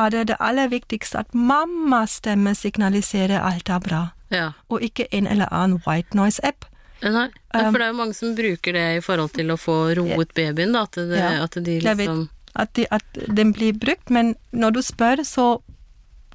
er 0.00 0.14
det 0.14 0.24
det 0.32 0.40
aller 0.40 0.70
viktigste 0.72 1.24
at 1.24 1.36
mammas 1.36 2.18
stemme 2.20 2.54
signaliserer 2.56 3.40
alt 3.40 3.68
er 3.68 3.84
bra, 3.84 4.02
ja. 4.32 4.50
og 4.68 4.84
ikke 4.84 5.08
en 5.12 5.28
eller 5.30 5.50
annen 5.52 5.82
white 5.86 6.16
noise-app. 6.16 6.66
Nei, 7.00 7.30
Um, 7.50 7.72
for 7.72 7.80
det 7.80 7.86
er 7.88 7.90
jo 7.90 7.98
mange 7.98 8.14
som 8.14 8.34
bruker 8.38 8.76
det 8.76 8.82
i 8.94 9.00
forhold 9.02 9.32
til 9.34 9.48
å 9.50 9.56
få 9.58 9.74
roet 9.98 10.30
babyen, 10.36 10.76
da. 10.76 10.84
At, 10.86 10.94
det, 10.94 11.16
Ja, 11.18 11.30
at 11.42 11.56
de 11.58 11.80
liksom 11.82 12.28
at, 12.54 12.70
de, 12.78 12.84
at 12.94 13.18
den 13.26 13.50
blir 13.56 13.74
brukt, 13.74 14.10
men 14.10 14.36
når 14.52 14.76
du 14.76 14.80
spør, 14.86 15.24
så 15.26 15.46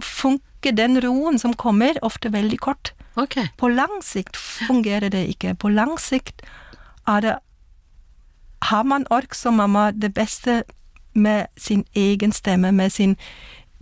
funker 0.04 0.76
den 0.76 1.00
roen 1.04 1.40
som 1.40 1.54
kommer, 1.56 1.96
ofte 2.04 2.34
veldig 2.34 2.60
kort. 2.60 2.92
Okay. 3.16 3.48
På 3.56 3.70
lang 3.72 4.02
sikt 4.04 4.36
fungerer 4.36 5.12
det 5.14 5.24
ikke. 5.32 5.56
På 5.56 5.72
lang 5.72 5.96
sikt 6.02 6.44
er 7.08 7.22
det 7.22 7.36
Har 8.66 8.84
man 8.84 9.06
ork 9.14 9.36
som 9.36 9.60
mamma 9.62 9.92
det 9.92 10.14
beste 10.16 10.64
med 11.16 11.46
sin 11.58 11.86
egen 11.96 12.32
stemme, 12.32 12.72
med 12.72 12.92
sin 12.92 13.18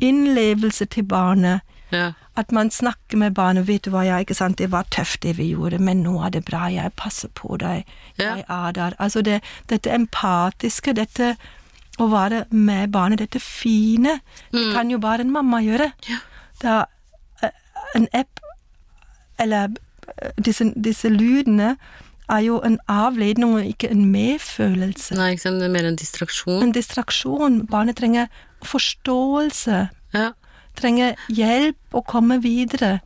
innlevelse 0.01 0.85
til 0.85 1.03
barnet, 1.03 1.61
Ja. 1.91 2.11
at 2.35 2.51
man 2.51 2.71
snakker 2.71 3.17
med 3.17 3.31
barnet 3.35 3.67
'Vet 3.67 3.85
du 3.85 3.89
hva, 3.91 4.01
ja, 4.05 4.17
ikke 4.17 4.33
sant, 4.33 4.57
det 4.57 4.71
var 4.71 4.83
tøft 4.91 5.21
det 5.23 5.37
vi 5.37 5.53
gjorde, 5.53 5.79
men 5.79 6.03
nå 6.03 6.21
er 6.25 6.29
det 6.29 6.45
bra, 6.45 6.65
jeg 6.65 6.91
passer 6.97 7.27
på 7.27 7.57
deg, 7.59 7.85
Ja. 8.19 8.35
jeg 8.35 8.45
er 8.49 8.71
der'. 8.71 8.93
Altså 8.99 9.21
det, 9.21 9.41
dette 9.69 9.91
empatiske, 9.91 10.93
dette 10.93 11.37
å 11.99 12.07
være 12.09 12.45
med 12.51 12.91
barnet, 12.91 13.19
dette 13.19 13.39
fine, 13.39 14.19
det 14.51 14.73
kan 14.73 14.89
jo 14.91 14.97
bare 14.97 15.19
en 15.21 15.31
mamma 15.31 15.57
gjøre. 15.61 15.91
Ja. 16.09 16.17
Er 16.63 16.85
eh, 17.43 17.49
en 17.95 18.07
app, 18.13 18.39
eller 19.39 19.63
eh, 20.21 20.29
disse, 20.45 20.73
disse 20.83 21.09
lydene, 21.09 21.77
er 22.33 22.43
jo 22.45 22.59
en 22.65 22.79
avledning 22.89 23.55
og 23.57 23.65
ikke 23.65 23.89
en 23.91 24.05
medfølelse. 24.11 25.15
Nei, 25.17 25.31
ikke 25.35 25.41
sant, 25.45 25.59
det 25.61 25.67
er 25.69 25.73
mer 25.75 25.87
en 25.89 25.95
distraksjon. 25.99 26.63
En 26.63 26.73
distraksjon. 26.75 27.59
Barnet 27.71 27.95
trenger 27.99 28.27
forståelse 28.63 29.89
Ja. 30.13 30.31
trenger 30.75 31.15
hjelp 31.29 31.77
å 31.93 32.01
komme 32.05 32.39
videre, 32.41 32.99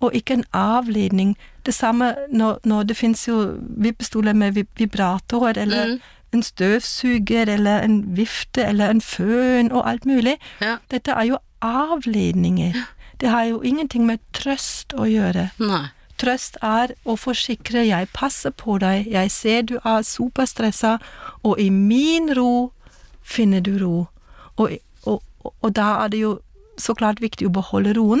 og 0.00 0.12
ikke 0.14 0.32
en 0.38 0.44
avledning. 0.54 1.36
Det 1.64 1.74
samme 1.74 2.14
når, 2.32 2.58
når 2.64 2.86
det 2.88 2.96
finnes 2.96 3.26
jo 3.28 3.58
vippestoler 3.78 4.32
med 4.34 4.54
vib- 4.54 4.76
vibrator, 4.76 5.48
eller 5.56 5.86
Mm. 5.86 6.00
en 6.32 6.42
støvsuger, 6.42 7.48
eller 7.48 7.80
en 7.82 8.02
vifte, 8.16 8.64
eller 8.64 8.88
en 8.90 9.00
føn, 9.00 9.72
og 9.72 9.86
alt 9.88 10.04
mulig. 10.06 10.36
Ja. 10.60 10.76
Dette 10.90 11.08
er 11.12 11.24
jo 11.24 11.38
avledninger. 11.62 12.72
Det 13.20 13.28
har 13.28 13.44
jo 13.44 13.60
ingenting 13.60 14.06
med 14.06 14.18
trøst 14.32 14.94
å 14.94 15.04
gjøre. 15.04 15.50
Nei. 15.58 15.88
Trøst 16.20 16.58
er 16.60 16.92
å 17.08 17.16
forsikre 17.16 17.86
'jeg 17.86 18.08
passer 18.12 18.50
på 18.50 18.78
deg', 18.78 19.08
'jeg 19.08 19.30
ser 19.30 19.62
du 19.62 19.76
er 19.76 20.02
superstressa', 20.04 20.98
og 21.42 21.58
i 21.58 21.70
min 21.70 22.34
ro 22.36 22.72
finner 23.22 23.60
du 23.60 23.78
ro. 23.78 24.08
Og, 24.58 24.76
og, 25.06 25.22
og, 25.62 25.72
da 25.72 26.04
er 26.04 26.08
det 26.12 26.20
jo 26.20 26.40
så 26.76 26.94
klart 26.94 27.20
viktig 27.20 27.48
å 27.48 27.54
beholde 27.54 27.94
roen, 27.96 28.20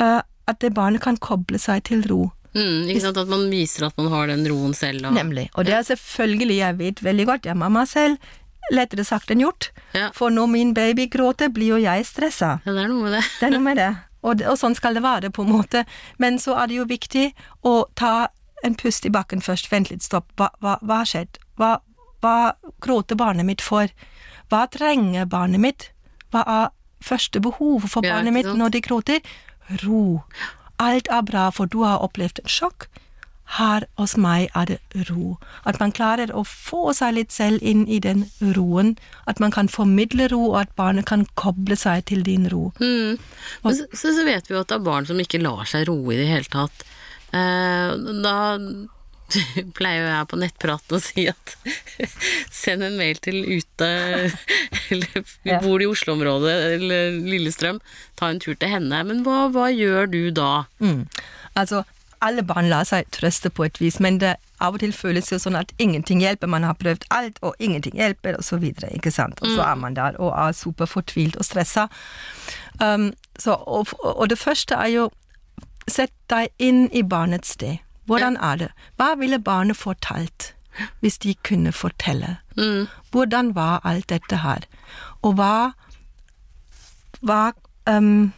eh, 0.00 0.22
at 0.48 0.58
det 0.58 0.74
barnet 0.74 1.02
kan 1.02 1.16
koble 1.16 1.58
seg 1.58 1.84
til 1.84 2.02
ro. 2.10 2.32
Mm, 2.54 2.90
ikke 2.90 3.04
sant, 3.04 3.16
at 3.16 3.30
man 3.30 3.46
viser 3.52 3.86
at 3.86 3.96
man 4.00 4.10
har 4.10 4.26
den 4.26 4.42
roen 4.50 4.74
selv. 4.74 5.06
Og, 5.06 5.14
Nemlig. 5.14 5.48
Og 5.54 5.66
det 5.66 5.74
er 5.76 5.86
selvfølgelig, 5.86 6.58
jeg 6.58 6.78
vet 6.78 7.02
veldig 7.04 7.26
godt, 7.26 7.46
jeg 7.46 7.54
er 7.54 7.62
mamma 7.62 7.86
selv, 7.86 8.18
lettere 8.74 9.06
sagt 9.06 9.30
enn 9.30 9.44
gjort. 9.44 9.70
Ja. 9.94 10.10
For 10.14 10.34
når 10.34 10.50
min 10.50 10.74
baby 10.74 11.06
gråter, 11.10 11.52
blir 11.54 11.76
jo 11.76 11.82
jeg 11.84 12.06
stressa. 12.06 12.58
ja, 12.64 12.72
det 12.72 12.82
er 12.82 12.90
noe 12.90 13.06
med 13.06 13.18
det. 13.18 13.24
Det 13.38 13.46
er 13.46 13.54
noe 13.54 13.68
med 13.70 13.78
det. 13.78 13.92
Og, 14.22 14.36
det- 14.38 14.46
og 14.48 14.58
sånn 14.58 14.74
skal 14.76 14.94
det 14.94 15.02
være, 15.02 15.30
på 15.30 15.42
en 15.46 15.52
måte. 15.52 15.84
Men 16.18 16.38
så 16.38 16.56
er 16.60 16.66
det 16.68 16.76
jo 16.76 16.84
viktig 16.84 17.32
å 17.64 17.84
ta 17.94 18.28
en 18.64 18.74
pust 18.74 19.06
i 19.06 19.10
bakken 19.10 19.40
først. 19.40 19.70
Vent 19.72 19.90
litt, 19.90 20.02
stopp. 20.02 20.26
Hva, 20.36 20.50
hva, 20.60 20.78
hva 20.82 20.98
har 21.02 21.08
skjedd? 21.08 21.38
Hva, 21.56 21.78
hva 22.22 22.52
gråter 22.80 23.16
barnet 23.16 23.46
mitt 23.46 23.60
for? 23.64 23.88
Hva 24.50 24.66
trenger 24.70 25.24
barnet 25.26 25.60
mitt? 25.60 25.90
Hva 26.32 26.44
er 26.46 26.68
første 27.02 27.40
behov 27.40 27.88
for 27.88 28.02
barnet 28.02 28.32
mitt 28.34 28.44
når 28.58 28.70
de 28.70 28.80
gråter? 28.84 29.20
Ro. 29.84 30.22
Alt 30.78 31.08
er 31.08 31.22
bra, 31.22 31.50
for 31.50 31.66
du 31.66 31.82
har 31.84 31.98
opplevd 32.04 32.40
en 32.44 32.48
sjokk. 32.48 32.88
Her 33.56 33.86
hos 33.98 34.14
meg 34.20 34.52
er 34.54 34.68
det 34.70 35.06
ro. 35.08 35.36
At 35.66 35.80
man 35.82 35.94
klarer 35.96 36.30
å 36.30 36.44
få 36.46 36.92
seg 36.96 37.16
litt 37.16 37.34
selv 37.34 37.64
inn 37.66 37.82
i 37.90 37.98
den 38.02 38.28
roen. 38.56 38.94
At 39.30 39.42
man 39.42 39.54
kan 39.54 39.70
formidle 39.72 40.28
ro, 40.30 40.44
og 40.52 40.60
at 40.62 40.76
barnet 40.78 41.08
kan 41.10 41.26
koble 41.40 41.78
seg 41.78 42.06
til 42.10 42.22
din 42.26 42.46
ro. 42.52 42.70
Mm. 42.78 43.18
Men 43.64 43.76
så, 43.76 43.88
så 43.90 44.14
så 44.14 44.26
vet 44.28 44.46
vi 44.46 44.54
jo 44.54 44.62
at 44.62 44.70
det 44.70 44.78
er 44.78 44.86
barn 44.86 45.08
som 45.08 45.18
ikke 45.18 45.42
lar 45.42 45.66
seg 45.70 45.88
roe 45.90 46.14
i 46.14 46.20
det 46.22 46.30
hele 46.30 46.50
tatt. 46.52 46.86
Eh, 47.34 47.98
da 48.22 48.36
pleier 49.78 50.02
jo 50.02 50.08
jeg 50.10 50.28
på 50.30 50.38
nettpraten 50.40 50.96
å 50.96 51.02
si 51.02 51.26
at 51.30 51.54
send 52.62 52.86
en 52.86 52.98
mail 52.98 53.20
til 53.22 53.38
ute 53.46 53.90
Eller 54.90 55.22
vi 55.46 55.58
bor 55.62 55.82
i 55.82 55.86
Oslo-området 55.90 56.56
eller 56.76 57.14
Lillestrøm, 57.22 57.78
ta 58.18 58.30
en 58.30 58.40
tur 58.42 58.56
til 58.58 58.72
henne. 58.72 59.02
Men 59.06 59.22
hva, 59.26 59.44
hva 59.54 59.68
gjør 59.70 60.10
du 60.10 60.22
da? 60.34 60.66
Mm. 60.82 61.04
Altså, 61.58 61.84
alle 62.20 62.42
barn 62.46 62.68
lar 62.68 62.84
seg 62.88 63.08
trøste 63.14 63.50
på 63.50 63.64
et 63.66 63.80
vis, 63.80 63.98
men 64.00 64.18
det 64.20 64.36
av 64.60 64.76
og 64.76 64.82
til 64.82 64.92
føles 64.92 65.30
jo 65.32 65.38
sånn 65.40 65.56
at 65.56 65.72
ingenting 65.80 66.20
hjelper. 66.20 66.50
Man 66.52 66.66
har 66.68 66.76
prøvd 66.76 67.06
alt, 67.16 67.38
og 67.42 67.56
ingenting 67.58 67.96
hjelper, 67.96 68.36
og 68.36 68.44
så 68.44 68.58
videre. 68.60 68.90
ikke 68.92 69.10
sant? 69.10 69.40
Og 69.40 69.54
så 69.56 69.64
er 69.64 69.78
man 69.80 69.96
der 69.96 70.18
og 70.20 70.34
er 70.36 70.52
superfortvilt 70.52 71.38
og 71.40 71.48
stressa. 71.48 71.88
Um, 72.80 73.12
så, 73.38 73.56
og, 73.56 73.88
og 74.02 74.28
det 74.28 74.38
første 74.38 74.74
er 74.74 74.94
jo 74.96 75.10
Sett 75.90 76.12
deg 76.30 76.52
inn 76.62 76.84
i 76.94 77.00
barnets 77.02 77.56
sted. 77.56 77.80
Hvordan 78.06 78.36
er 78.38 78.58
det? 78.60 78.66
Hva 79.00 79.16
ville 79.18 79.40
barnet 79.42 79.74
fortalt 79.74 80.52
hvis 81.02 81.16
de 81.18 81.32
kunne 81.42 81.72
fortelle? 81.74 82.36
Mm. 82.54 82.86
Hvordan 83.10 83.54
var 83.56 83.80
alt 83.82 84.06
dette 84.12 84.38
her? 84.44 84.68
Og 85.26 85.34
hva 85.40 85.72
hva, 87.26 87.40
um, 87.90 88.30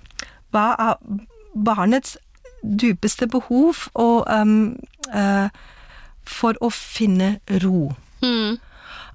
hva 0.55 0.65
er 0.79 1.27
barnets 1.53 2.17
dypeste 2.63 3.27
behov 3.27 3.89
og, 3.95 4.27
um, 4.31 4.77
uh, 5.15 5.49
for 6.25 6.59
å 6.63 6.71
finne 6.71 7.37
ro? 7.63 7.93
Mm. 8.23 8.61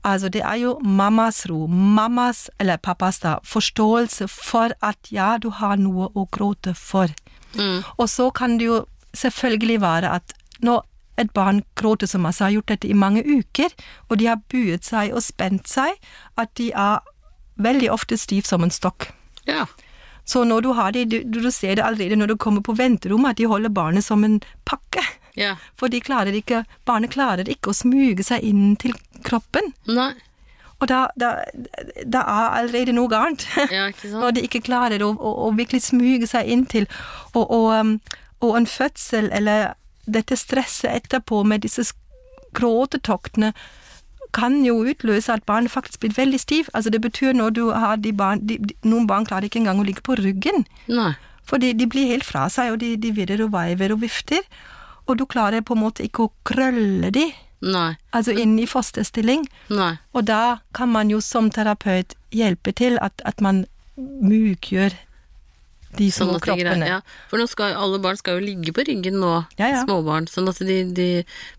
Altså, 0.07 0.29
det 0.29 0.41
er 0.45 0.59
jo 0.61 0.77
mammas 0.83 1.45
ro, 1.49 1.65
mammas, 1.67 2.49
eller 2.59 2.77
pappas 2.77 3.19
da, 3.19 3.37
forståelse 3.43 4.27
for 4.31 4.75
at 4.81 5.11
ja, 5.11 5.35
du 5.41 5.49
har 5.49 5.79
noe 5.81 6.11
å 6.15 6.27
gråte 6.31 6.75
for. 6.77 7.11
Mm. 7.57 7.81
Og 7.97 8.09
så 8.09 8.29
kan 8.31 8.59
det 8.59 8.69
jo 8.69 8.83
selvfølgelig 9.17 9.81
være 9.81 10.13
at 10.19 10.35
når 10.63 10.85
et 11.17 11.33
barn 11.33 11.63
gråter 11.75 12.07
så 12.07 12.19
masse, 12.21 12.43
har 12.43 12.53
gjort 12.53 12.69
dette 12.69 12.87
i 12.87 12.93
mange 12.93 13.23
uker, 13.25 13.73
og 14.09 14.19
de 14.19 14.29
har 14.29 14.41
buet 14.51 14.85
seg 14.85 15.15
og 15.15 15.25
spent 15.25 15.69
seg, 15.69 15.97
at 16.37 16.53
de 16.59 16.69
er 16.71 17.01
veldig 17.57 17.89
ofte 17.91 18.17
stiv 18.21 18.45
som 18.45 18.63
en 18.63 18.73
stokk. 18.73 19.09
Ja. 19.49 19.65
Så 20.27 20.43
når 20.43 20.65
du 20.65 20.73
har 20.75 20.91
de, 20.91 21.05
du, 21.07 21.21
du 21.23 21.39
ser 21.51 21.77
det 21.79 21.85
allerede 21.87 22.19
når 22.19 22.33
du 22.33 22.37
kommer 22.37 22.61
på 22.65 22.75
venterommet, 22.75 23.35
at 23.35 23.39
de 23.39 23.47
holder 23.47 23.71
barnet 23.71 24.03
som 24.03 24.25
en 24.27 24.41
pakke. 24.67 25.03
Ja. 25.39 25.55
For 25.79 25.87
de 25.93 26.01
klarer 26.03 26.35
ikke, 26.35 26.65
barnet 26.85 27.13
klarer 27.13 27.47
ikke 27.47 27.71
å 27.71 27.77
smuge 27.77 28.25
seg 28.27 28.43
inn 28.43 28.75
til 28.81 28.95
kroppen. 29.23 29.71
Nei. 29.87 30.11
Og 30.77 30.89
da, 30.91 31.07
da, 31.17 31.31
da 32.05 32.21
er 32.21 32.59
allerede 32.59 32.93
noe 32.93 33.09
galt. 33.09 33.47
Ja? 33.71 33.87
Når 34.21 34.35
de 34.37 34.45
ikke 34.45 34.65
klarer 34.67 35.01
å, 35.05 35.13
å, 35.15 35.33
å 35.47 35.51
virkelig 35.57 35.87
smuge 35.87 36.29
seg 36.29 36.49
inn 36.53 36.67
til 36.69 36.89
og, 37.33 37.45
og, 37.45 37.71
um, 37.73 37.95
og 38.43 38.59
en 38.59 38.69
fødsel, 38.69 39.31
eller 39.33 39.71
dette 40.05 40.37
stresset 40.37 40.91
etterpå 40.91 41.41
med 41.47 41.65
disse 41.65 41.87
gråtetoktene, 42.57 43.53
kan 44.37 44.59
jo 44.65 44.79
utløse 44.85 45.33
at 45.33 45.45
barnet 45.49 45.73
faktisk 45.73 46.03
blir 46.03 46.13
veldig 46.17 46.39
stiv. 46.39 46.69
Altså 46.77 46.93
det 46.93 47.01
betyr 47.01 47.33
når 47.33 47.55
du 47.57 47.63
har 47.73 47.97
de 47.97 48.13
barn 48.13 48.43
de, 48.45 48.59
de, 48.61 48.77
Noen 48.85 49.07
barn 49.09 49.25
klarer 49.25 49.49
ikke 49.49 49.63
engang 49.63 49.81
å 49.81 49.87
ligge 49.87 50.05
på 50.05 50.17
ryggen. 50.19 50.67
Nei. 50.91 51.15
For 51.47 51.63
de, 51.63 51.71
de 51.73 51.87
blir 51.89 52.11
helt 52.11 52.27
fra 52.27 52.45
seg, 52.51 52.73
og 52.75 52.81
de, 52.83 52.93
de 52.99 53.13
virrer 53.15 53.41
og 53.45 53.53
veiver 53.55 53.95
og 53.95 54.01
vifter. 54.03 54.43
Og 55.07 55.17
du 55.17 55.25
klarer 55.25 55.63
på 55.63 55.77
en 55.77 55.85
måte 55.85 56.03
ikke 56.05 56.27
å 56.27 56.33
krølle 56.47 57.09
de, 57.15 57.29
Nei. 57.63 57.89
altså 58.11 58.35
inn 58.37 58.57
i 58.59 58.67
fosterstilling. 58.69 59.47
Nei. 59.73 59.93
Og 60.13 60.27
da 60.27 60.59
kan 60.77 60.91
man 60.91 61.09
jo 61.13 61.21
som 61.23 61.49
terapeut 61.53 62.17
hjelpe 62.35 62.75
til 62.75 62.99
at, 63.01 63.23
at 63.25 63.41
man 63.41 63.63
mykgjør 63.97 64.93
de 65.97 66.07
små 66.13 66.27
sånn 66.37 66.41
kroppene. 66.45 66.87
ja. 66.87 66.99
For 67.31 67.41
nå 67.41 67.47
skal, 67.51 67.73
alle 67.77 67.99
barn 68.03 68.17
skal 68.19 68.37
jo 68.39 68.45
ligge 68.47 68.73
på 68.77 68.85
ryggen 68.87 69.19
nå, 69.21 69.33
Ja, 69.59 69.67
ja. 69.73 69.83
småbarn. 69.85 70.27
Sånn 70.31 70.47
at 70.51 70.59
de, 70.63 70.77
de, 70.93 71.07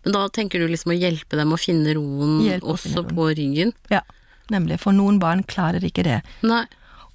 men 0.05 0.13
da 0.17 0.27
tenker 0.29 0.59
du 0.63 0.69
liksom 0.71 0.95
å 0.95 0.99
hjelpe 0.99 1.37
dem 1.41 1.53
å 1.53 1.59
finne 1.61 1.95
roen 1.99 2.39
Hjelpe 2.47 2.67
også 2.75 2.89
finne 2.89 3.03
roen. 3.05 3.15
på 3.19 3.29
ryggen? 3.43 3.73
Ja, 3.95 4.03
nemlig. 4.51 4.81
For 4.81 4.93
noen 4.97 5.19
barn 5.23 5.43
klarer 5.45 5.85
ikke 5.85 6.05
det. 6.07 6.21
Nei. 6.43 6.65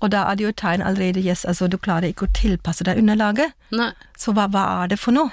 Og 0.03 0.09
da 0.11 0.25
er 0.29 0.35
det 0.35 0.43
jo 0.43 0.51
tegn 0.51 0.81
allerede, 0.83 1.21
yes, 1.23 1.45
altså 1.47 1.69
du 1.71 1.77
klarer 1.79 2.09
ikke 2.11 2.25
å 2.27 2.33
tilpasse 2.35 2.83
deg 2.83 2.97
underlaget. 2.99 3.53
Nei. 3.71 3.91
Så 4.19 4.33
hva, 4.35 4.49
hva 4.51 4.83
er 4.83 4.91
det 4.91 4.99
for 4.99 5.15
noe? 5.15 5.31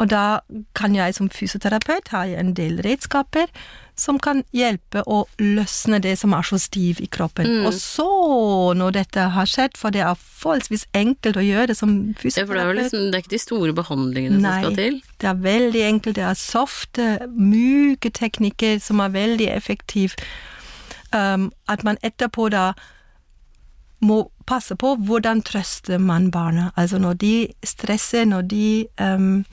Og 0.00 0.08
da 0.12 0.40
kan 0.76 0.94
jeg 0.96 1.14
som 1.16 1.28
fysioterapeut 1.32 2.08
ha 2.12 2.22
en 2.36 2.54
del 2.56 2.80
redskaper 2.84 3.48
som 3.96 4.18
kan 4.20 4.42
hjelpe 4.52 5.00
å 5.08 5.22
løsne 5.40 5.98
det 6.04 6.14
som 6.20 6.34
er 6.36 6.44
så 6.44 6.58
stiv 6.60 7.00
i 7.00 7.08
kroppen. 7.08 7.48
Mm. 7.48 7.68
Og 7.68 7.76
så, 7.80 8.08
når 8.76 8.98
dette 8.98 9.28
har 9.32 9.48
skjedd, 9.48 9.78
for 9.80 9.94
det 9.94 10.02
er 10.04 10.18
forholdsvis 10.20 10.84
enkelt 10.96 11.40
å 11.40 11.44
gjøre 11.44 11.70
det 11.72 11.78
som 11.78 11.94
Ja, 12.12 12.44
for 12.44 12.52
det 12.52 12.64
er, 12.64 12.74
liksom, 12.76 13.06
det 13.08 13.18
er 13.18 13.24
ikke 13.24 13.34
de 13.34 13.40
store 13.40 13.76
behandlingene 13.76 14.40
som 14.42 14.66
skal 14.66 14.76
til? 14.76 14.98
Nei, 15.00 15.14
det 15.22 15.30
er 15.30 15.40
veldig 15.46 15.86
enkelt. 15.86 16.18
Det 16.20 16.26
er 16.28 16.36
softe, 16.40 17.08
myke 17.32 18.12
teknikker 18.12 18.82
som 18.84 19.00
er 19.00 19.16
veldig 19.16 19.48
effektive. 19.54 20.28
Um, 21.16 21.48
at 21.72 21.86
man 21.86 21.96
etterpå 22.04 22.50
da 22.52 22.74
må 24.04 24.26
passe 24.46 24.76
på 24.76 24.92
hvordan 25.08 25.40
trøster 25.46 25.98
man 25.98 26.28
barna. 26.30 26.68
Altså 26.76 27.00
når 27.00 27.16
de 27.22 27.34
stresser, 27.64 28.28
når 28.28 28.44
de 28.52 28.68
um, 29.00 29.44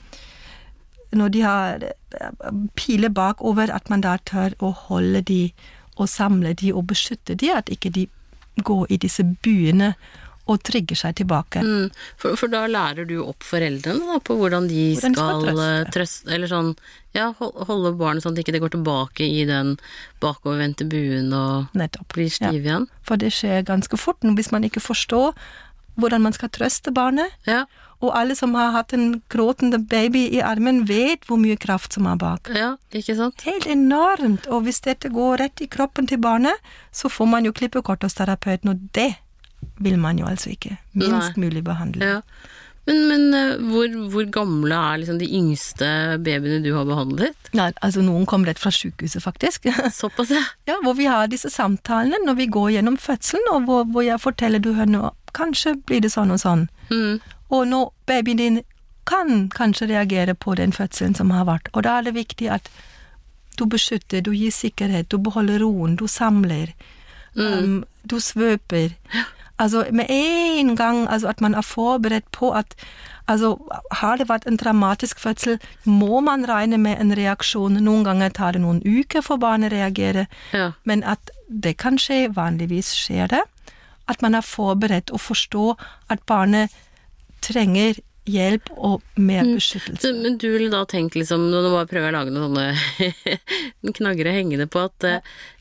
når 1.18 1.32
de 1.34 1.44
har 1.46 1.86
eh, 1.86 2.50
piler 2.78 3.12
bakover, 3.14 3.70
at 3.72 3.90
man 3.90 4.04
da 4.04 4.16
tør 4.26 4.56
å 4.60 4.74
holde 4.88 5.24
de 5.30 5.40
og 5.94 6.08
samle 6.10 6.54
de 6.58 6.72
og 6.74 6.88
beskytte 6.90 7.36
de, 7.38 7.52
at 7.54 7.70
ikke 7.70 7.92
de 7.94 8.08
går 8.66 8.86
i 8.90 9.00
disse 9.02 9.22
buene 9.22 9.94
og 10.44 10.60
trigger 10.60 10.98
seg 10.98 11.14
tilbake. 11.22 11.62
Mm. 11.64 11.86
For, 12.20 12.36
for 12.36 12.52
da 12.52 12.66
lærer 12.68 13.06
du 13.08 13.16
opp 13.22 13.46
foreldrene 13.46 14.04
da, 14.10 14.18
på 14.20 14.36
hvordan 14.36 14.66
de 14.68 14.90
Hvordan 14.92 15.14
skal, 15.16 15.40
skal 15.40 15.46
trøste. 15.46 15.68
eh, 15.70 15.92
trøste 15.94 16.34
Eller 16.36 16.50
sånn, 16.50 16.72
ja, 17.16 17.30
holde 17.38 17.94
barnet 17.96 18.24
sånn 18.24 18.34
at 18.34 18.40
det 18.40 18.44
ikke 18.44 18.60
går 18.66 18.74
tilbake 18.76 19.24
i 19.24 19.46
den 19.48 19.76
bakovervendte 20.20 20.84
buen 20.90 21.32
og 21.32 21.72
Nettopp. 21.78 22.10
blir 22.12 22.28
stiv 22.32 22.60
igjen. 22.60 22.88
For 23.08 23.20
det 23.20 23.32
skjer 23.32 23.64
ganske 23.70 23.96
fort 24.00 24.20
hvis 24.24 24.52
man 24.52 24.68
ikke 24.68 24.84
forstår 24.84 25.32
hvordan 25.96 26.22
man 26.22 26.32
skal 26.32 26.48
trøste 26.50 26.92
barnet. 26.94 27.30
Ja, 27.46 27.64
Og 28.04 28.10
alle 28.18 28.34
som 28.36 28.52
har 28.54 28.72
hatt 28.74 28.92
en 28.92 29.22
gråtende 29.32 29.78
baby 29.88 30.26
i 30.36 30.40
armen, 30.44 30.82
vet 30.88 31.24
hvor 31.24 31.38
mye 31.40 31.56
kraft 31.56 31.94
som 31.94 32.06
er 32.06 32.16
bak. 32.20 32.50
ja, 32.54 32.74
ikke 32.92 33.16
sant? 33.16 33.40
Helt 33.46 33.66
enormt. 33.66 34.46
Og 34.46 34.62
hvis 34.66 34.80
dette 34.84 35.08
går 35.08 35.38
rett 35.40 35.60
i 35.64 35.66
kroppen 35.66 36.06
til 36.06 36.18
barnet, 36.18 36.52
så 36.92 37.08
får 37.08 37.26
man 37.26 37.44
jo 37.44 37.52
klippekort 37.52 38.02
hos 38.02 38.14
terapeuten, 38.14 38.68
og 38.74 38.76
det 38.92 39.14
vil 39.80 39.96
man 39.98 40.18
jo 40.18 40.26
altså 40.26 40.50
ikke. 40.50 40.76
Minst 40.92 41.36
mulig 41.40 41.64
behandle. 41.64 42.04
Ja. 42.04 42.20
Men, 42.84 43.00
men 43.08 43.34
eh, 43.34 43.62
hvor, 43.70 43.94
hvor 44.12 44.26
gamle 44.32 44.76
er 44.76 45.00
liksom 45.00 45.18
de 45.20 45.28
yngste 45.38 45.88
babyene 46.24 46.60
du 46.64 46.74
har 46.76 46.84
behandlet? 46.88 47.50
Nei, 47.56 47.70
altså 47.84 48.04
noen 48.04 48.26
kom 48.28 48.44
rett 48.44 48.60
fra 48.60 48.72
sykehuset, 48.74 49.22
faktisk. 49.24 49.70
Såpass, 50.00 50.32
ja. 50.34 50.42
Ja, 50.68 50.78
hvor 50.84 50.98
vi 50.98 51.08
har 51.08 51.30
disse 51.32 51.52
samtalene 51.52 52.20
når 52.26 52.38
vi 52.42 52.50
går 52.52 52.74
gjennom 52.76 52.98
fødselen, 53.00 53.48
og 53.54 53.70
hvor, 53.70 53.88
hvor 53.94 54.04
jeg 54.04 54.20
forteller 54.20 54.62
du 54.62 54.74
hør 54.76 54.90
nå, 54.90 55.02
kanskje 55.34 55.78
blir 55.88 56.04
det 56.04 56.12
sånn 56.12 56.34
og 56.34 56.42
sånn. 56.44 56.68
Mm. 56.92 57.22
Og 57.54 57.68
når 57.70 57.92
babyen 58.08 58.40
din 58.40 58.62
kan 59.08 59.48
kanskje 59.52 59.88
reagere 59.90 60.34
på 60.34 60.54
den 60.56 60.72
fødselen 60.72 61.16
som 61.16 61.32
har 61.34 61.48
vært, 61.48 61.68
og 61.72 61.84
da 61.84 61.98
er 61.98 62.08
det 62.08 62.16
viktig 62.16 62.50
at 62.52 62.68
du 63.58 63.66
beskytter, 63.70 64.22
du 64.24 64.32
gir 64.34 64.52
sikkerhet, 64.52 65.10
du 65.12 65.18
beholder 65.22 65.62
roen, 65.62 65.96
du 65.96 66.06
samler, 66.10 66.72
um, 67.36 67.84
du 68.02 68.16
svøper. 68.20 68.96
Altså 69.58 69.84
med 69.92 70.06
en 70.10 70.74
gang 70.76 71.04
altså 71.06 71.28
at 71.30 71.40
man 71.40 71.54
er 71.54 71.62
forberedt 71.62 72.26
på 72.32 72.50
at 72.50 72.74
altså 73.30 73.54
har 73.90 74.18
det 74.18 74.28
vært 74.28 74.46
en 74.48 74.58
dramatisk 74.60 75.20
fødsel, 75.20 75.58
må 75.84 76.20
man 76.20 76.48
regne 76.48 76.78
med 76.78 77.00
en 77.00 77.14
reaksjon. 77.16 77.78
Noen 77.80 78.04
ganger 78.04 78.34
tar 78.34 78.52
det 78.52 78.64
noen 78.64 78.82
uker 78.84 79.22
for 79.24 79.40
barnet 79.40 79.72
å 79.72 79.76
reagere, 79.76 80.26
ja. 80.52 80.72
men 80.84 81.04
at 81.04 81.30
det 81.48 81.76
kan 81.80 81.98
skje, 82.00 82.28
vanligvis 82.34 82.92
skjer 82.98 83.30
det. 83.32 83.44
At 84.10 84.20
man 84.22 84.34
er 84.34 84.44
forberedt 84.44 85.14
og 85.14 85.22
forstår 85.24 85.78
at 86.12 86.20
barnet 86.28 86.74
trenger 87.44 88.00
hjelp 88.24 88.70
og 88.76 89.02
mer 89.20 89.44
Så, 89.44 89.54
beskyttelse. 89.78 90.12
men 90.22 90.38
du 90.40 90.46
ville 90.54 90.70
da 90.72 90.84
tenkt 90.88 91.14
liksom, 91.18 91.50
nå 91.52 91.60
bare 91.68 91.88
prøver 91.90 92.08
jeg 92.08 92.14
å 92.14 92.16
lage 92.16 92.32
noen 92.32 92.54
sånne 92.54 93.92
knaggere 93.98 94.32
hengende 94.34 94.66
på, 94.70 94.84
at 94.88 95.04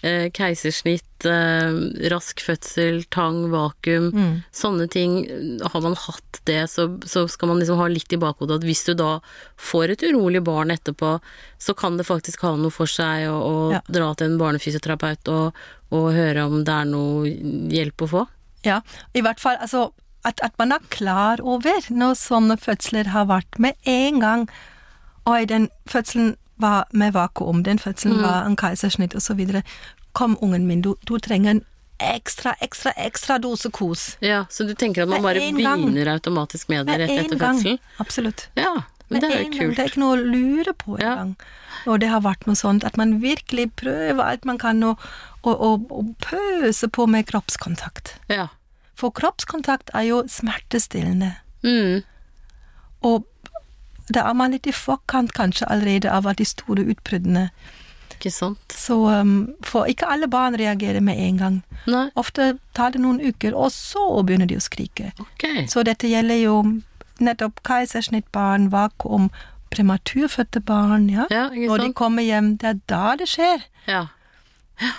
eh, 0.04 0.30
keisersnitt, 0.36 1.26
eh, 1.28 1.76
rask 2.14 2.40
fødsel, 2.44 3.04
tang, 3.14 3.50
vakuum, 3.52 4.12
Mm. 4.14 4.44
sånne 4.56 4.88
ting, 4.92 5.18
har 5.64 5.82
man 5.84 5.96
hatt 5.96 6.40
det, 6.46 6.62
så, 6.70 6.88
så 7.08 7.26
skal 7.32 7.48
man 7.52 7.60
liksom 7.60 7.78
ha 7.80 7.88
litt 7.92 8.12
i 8.16 8.20
bakhodet 8.20 8.60
at 8.62 8.68
hvis 8.68 8.84
du 8.88 8.94
da 9.00 9.20
får 9.58 9.94
et 9.96 10.04
urolig 10.10 10.42
barn 10.44 10.72
etterpå, 10.72 11.18
så 11.60 11.76
kan 11.76 11.98
det 11.98 12.06
faktisk 12.08 12.42
ha 12.44 12.56
noe 12.60 12.72
for 12.72 12.88
seg 12.92 13.28
å, 13.32 13.38
å 13.40 13.72
Ja. 13.74 13.82
dra 13.88 14.14
til 14.16 14.32
en 14.32 14.38
barnefysioterapeut 14.42 15.28
og, 15.32 15.54
og 15.96 16.10
høre 16.16 16.46
om 16.48 16.64
det 16.68 16.74
er 16.74 16.86
noe 16.92 17.28
hjelp 17.74 18.04
å 18.04 18.10
få. 18.12 18.24
Ja, 18.64 18.82
i 19.16 19.22
hvert 19.24 19.40
fall 19.44 19.58
altså 19.60 19.90
at, 20.26 20.40
at 20.44 20.54
man 20.60 20.72
er 20.72 20.80
klar 20.90 21.42
over 21.42 21.86
når 21.90 22.16
sånne 22.20 22.58
fødsler 22.58 23.10
har 23.14 23.26
vært 23.32 23.60
med 23.60 23.74
en 23.90 24.20
gang 24.24 24.46
Oi, 25.26 25.46
den 25.48 25.70
fødselen 25.88 26.34
var 26.60 26.84
med 26.92 27.14
vakuum, 27.16 27.62
den 27.64 27.80
fødselen 27.80 28.20
var 28.22 28.44
en 28.44 28.58
keisersnitt 28.60 29.16
osv. 29.16 29.40
Kom, 30.12 30.36
ungen 30.44 30.66
min, 30.68 30.82
du, 30.84 30.96
du 31.08 31.14
trenger 31.18 31.52
en 31.52 31.62
ekstra, 32.04 32.52
ekstra, 32.60 32.92
ekstra 33.00 33.38
dose 33.40 33.72
kos. 33.72 34.18
Ja, 34.20 34.42
så 34.52 34.68
du 34.68 34.74
tenker 34.76 35.06
at 35.06 35.10
man 35.14 35.24
bare 35.24 35.40
begynner 35.40 35.64
gang. 35.80 36.10
automatisk 36.18 36.68
med 36.70 36.88
det 36.92 36.98
rett 37.06 37.14
etter 37.24 37.40
fødselen? 37.40 37.80
Absolutt. 38.04 38.50
Ja, 38.60 38.74
men 39.08 39.24
det 39.24 39.30
er 39.32 39.44
jo 39.46 39.52
kult. 39.54 39.78
Det 39.78 39.86
er 39.86 39.92
ikke 39.94 40.04
noe 40.04 40.18
å 40.18 40.26
lure 40.28 40.74
på 40.74 41.00
Ja. 41.00 41.14
engang. 41.14 41.36
Og 41.88 42.00
det 42.00 42.10
har 42.12 42.22
vært 42.24 42.46
noe 42.48 42.56
sånt 42.60 42.84
at 42.84 42.98
man 43.00 43.22
virkelig 43.24 43.72
prøver 43.80 44.24
alt 44.24 44.44
man 44.46 44.58
kan 44.58 44.84
å 44.84 44.96
pøse 46.20 46.88
på 46.88 47.08
med 47.08 47.28
kroppskontakt. 47.32 48.16
Ja. 48.28 48.48
For 49.04 49.12
kroppskontakt 49.12 49.92
er 49.92 50.08
jo 50.08 50.24
smertestillende. 50.32 51.34
Mm. 51.68 52.04
Og 53.04 53.26
da 54.08 54.30
er 54.30 54.36
man 54.40 54.56
litt 54.56 54.68
i 54.68 54.76
forkant 54.76 55.34
kanskje 55.36 55.68
allerede 55.72 56.12
av 56.12 56.30
de 56.40 56.46
store 56.48 56.86
utbruddene. 56.94 57.50
Ikke 58.16 58.32
sant? 58.32 58.72
Så 58.72 58.96
um, 59.12 59.52
For 59.68 59.90
ikke 59.92 60.08
alle 60.08 60.30
barn 60.32 60.56
reagerer 60.60 61.04
med 61.04 61.20
en 61.20 61.42
gang. 61.42 61.60
Nei, 61.92 62.06
Ofte 62.16 62.54
tar 62.78 62.96
det 62.96 63.02
noen 63.04 63.20
uker, 63.20 63.52
og 63.52 63.74
så 63.76 64.06
begynner 64.24 64.48
de 64.48 64.60
å 64.60 64.64
skrike. 64.64 65.12
Okay. 65.20 65.66
Så 65.68 65.84
dette 65.84 66.08
gjelder 66.08 66.40
jo 66.40 66.58
nettopp 67.24 67.60
keisersnittbarn, 67.68 68.70
vakuum, 68.72 69.28
prematurfødte 69.74 70.64
barn. 70.64 71.10
ja. 71.12 71.28
Ja, 71.30 71.50
Når 71.52 71.90
de 71.90 71.94
kommer 71.94 72.24
hjem, 72.24 72.56
det 72.62 72.70
er 72.70 72.80
da 72.88 73.16
det 73.20 73.28
skjer. 73.36 73.68
Ja. 73.88 74.08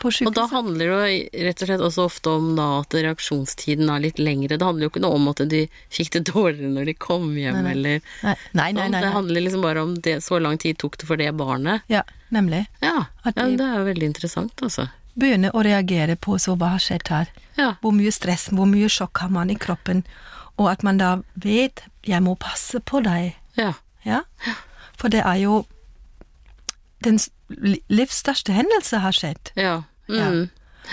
På 0.00 0.08
Og 0.26 0.34
da 0.36 0.46
handler 0.48 0.78
det 0.78 0.86
jo 0.86 1.44
rett 1.48 1.62
og 1.62 1.68
slett 1.68 1.80
også 1.82 2.04
ofte 2.06 2.30
om 2.30 2.52
da 2.56 2.66
at 2.80 2.94
reaksjonstiden 2.94 3.90
er 3.90 4.00
litt 4.04 4.18
lengre. 4.22 4.56
Det 4.56 4.64
handler 4.64 4.86
jo 4.86 4.90
ikke 4.92 5.02
noe 5.02 5.18
om 5.18 5.28
at 5.32 5.42
de 5.50 5.64
fikk 5.92 6.12
det 6.14 6.22
dårligere 6.32 6.70
når 6.72 6.84
de 6.90 6.94
kom 6.94 7.26
hjem, 7.36 7.58
Nei, 7.58 7.62
nei. 7.62 7.72
eller 7.72 8.00
Nei, 8.22 8.34
nei, 8.52 8.68
nei. 8.72 8.84
sånn. 8.84 8.92
nei, 8.94 9.00
Det 9.02 9.12
handler 9.16 9.40
liksom 9.48 9.64
bare 9.66 9.82
om 9.82 9.94
det, 10.06 10.16
så 10.24 10.38
lang 10.40 10.58
tid 10.62 10.78
tok 10.78 10.96
det 11.02 11.06
for 11.10 11.16
det 11.20 11.32
barnet. 11.36 11.82
Ja, 11.90 12.02
nemlig. 12.30 12.64
Ja, 12.80 13.06
At 13.24 13.36
ja 13.36 13.48
det 13.50 13.66
er 13.66 13.80
jo 13.82 13.88
veldig 13.90 14.10
interessant, 14.12 14.62
altså. 14.62 14.88
Begynne 15.18 15.50
å 15.54 15.62
reagere 15.62 16.16
på 16.16 16.38
så 16.42 16.56
hva 16.58 16.72
har 16.74 16.82
skjedd 16.82 17.10
her. 17.10 17.28
Ja. 17.58 17.74
Hvor 17.82 17.92
mye 17.94 18.10
stress, 18.14 18.48
hvor 18.50 18.66
mye 18.66 18.88
sjokk 18.90 19.18
har 19.22 19.30
man 19.30 19.50
i 19.50 19.58
kroppen, 19.58 20.02
og 20.58 20.70
at 20.70 20.82
man 20.86 20.98
da 20.98 21.16
vet 21.34 21.82
'jeg 22.06 22.22
må 22.22 22.34
passe 22.38 22.78
på 22.80 23.02
deg'. 23.02 23.34
Ja. 23.56 23.74
Ja? 24.04 24.22
For 24.98 25.08
det 25.08 25.22
er 25.24 25.38
jo 25.42 25.66
Den 27.04 27.18
livs 27.88 28.20
største 28.24 28.52
hendelse 28.56 28.98
har 29.04 29.12
skjedd, 29.16 29.52
Ja. 29.60 29.82
Mm. 30.08 30.48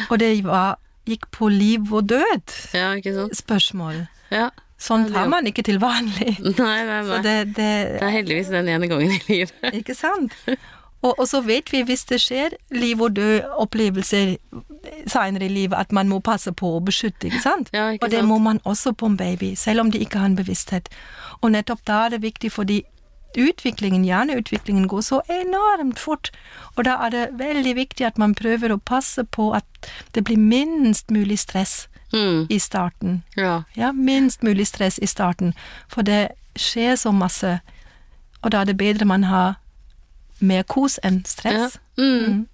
og 0.10 0.20
det 0.20 0.30
var, 0.46 0.78
gikk 1.08 1.26
på 1.36 1.50
liv 1.52 1.90
og 1.94 2.06
død 2.10 2.54
ja, 2.78 2.92
ikke 2.96 3.14
sant? 3.16 3.36
spørsmål. 3.38 4.06
Ja. 4.32 4.50
Sånt 4.82 5.12
har 5.14 5.28
man 5.30 5.46
ikke 5.50 5.62
til 5.68 5.78
vanlig. 5.82 6.38
Nei, 6.58 6.78
nei, 6.88 7.02
Så 7.06 7.18
nei. 7.18 7.22
det, 7.26 7.34
det 7.58 7.72
Det 8.00 8.06
er 8.08 8.14
heldigvis 8.16 8.48
den 8.54 8.68
ene 8.72 8.88
gangen 8.90 9.12
i 9.12 9.20
livet. 9.28 9.54
Ikke 9.78 9.94
sant? 9.96 10.34
Og, 11.04 11.20
og 11.20 11.28
så 11.30 11.42
vet 11.46 11.70
vi 11.74 11.82
hvis 11.86 12.04
det 12.10 12.18
skjer 12.22 12.56
liv 12.74 13.02
og 13.02 13.16
død 13.18 13.46
opplevelser 13.62 14.36
senere 15.10 15.46
i 15.46 15.50
livet, 15.54 15.78
at 15.78 15.92
man 15.92 16.10
må 16.10 16.20
passe 16.26 16.52
på 16.54 16.76
å 16.78 16.82
beskytte, 16.86 17.28
ikke 17.30 17.42
sant? 17.42 17.70
Ja, 17.74 17.88
ikke 17.94 18.06
og 18.06 18.12
det 18.14 18.20
sant? 18.22 18.30
må 18.30 18.38
man 18.42 18.60
også 18.66 18.94
på 18.94 19.10
en 19.10 19.18
baby, 19.18 19.54
selv 19.58 19.82
om 19.86 19.92
de 19.94 20.02
ikke 20.02 20.18
har 20.22 20.30
en 20.32 20.36
bevissthet. 20.38 20.90
Og 21.42 21.52
nettopp 21.54 21.82
da 21.90 22.04
er 22.06 22.16
det 22.16 22.22
viktig, 22.26 22.52
fordi 22.54 22.82
utviklingen, 23.38 24.04
hjerneutviklingen 24.06 24.88
går 24.88 25.02
så 25.02 25.22
enormt 25.30 26.00
fort, 26.00 26.32
og 26.76 26.86
da 26.86 26.98
er 27.06 27.10
det 27.16 27.24
veldig 27.40 27.76
viktig 27.76 28.06
at 28.06 28.18
man 28.18 28.36
prøver 28.36 28.74
å 28.74 28.80
passe 28.80 29.24
på 29.24 29.52
at 29.56 29.66
det 30.16 30.24
blir 30.28 30.38
minst 30.38 31.12
mulig 31.12 31.40
stress 31.40 31.88
Mm. 32.14 32.48
i 32.50 32.60
starten. 32.60 33.22
Ja. 33.36 33.64
Ja, 33.74 33.92
minst 33.92 34.44
mulig 34.44 34.68
stress 34.68 35.00
i 35.00 35.08
starten, 35.08 35.54
for 35.88 36.02
det 36.04 36.34
skjer 36.60 36.96
så 37.00 37.12
masse, 37.16 37.62
og 38.42 38.52
da 38.52 38.62
er 38.62 38.66
det 38.66 38.78
bedre 38.78 39.06
man 39.06 39.24
har 39.24 39.56
mer 40.42 40.64
kos 40.64 41.00
enn 41.04 41.22
ja. 41.22 41.30
stress. 41.30 41.78
Mm. 41.98 42.48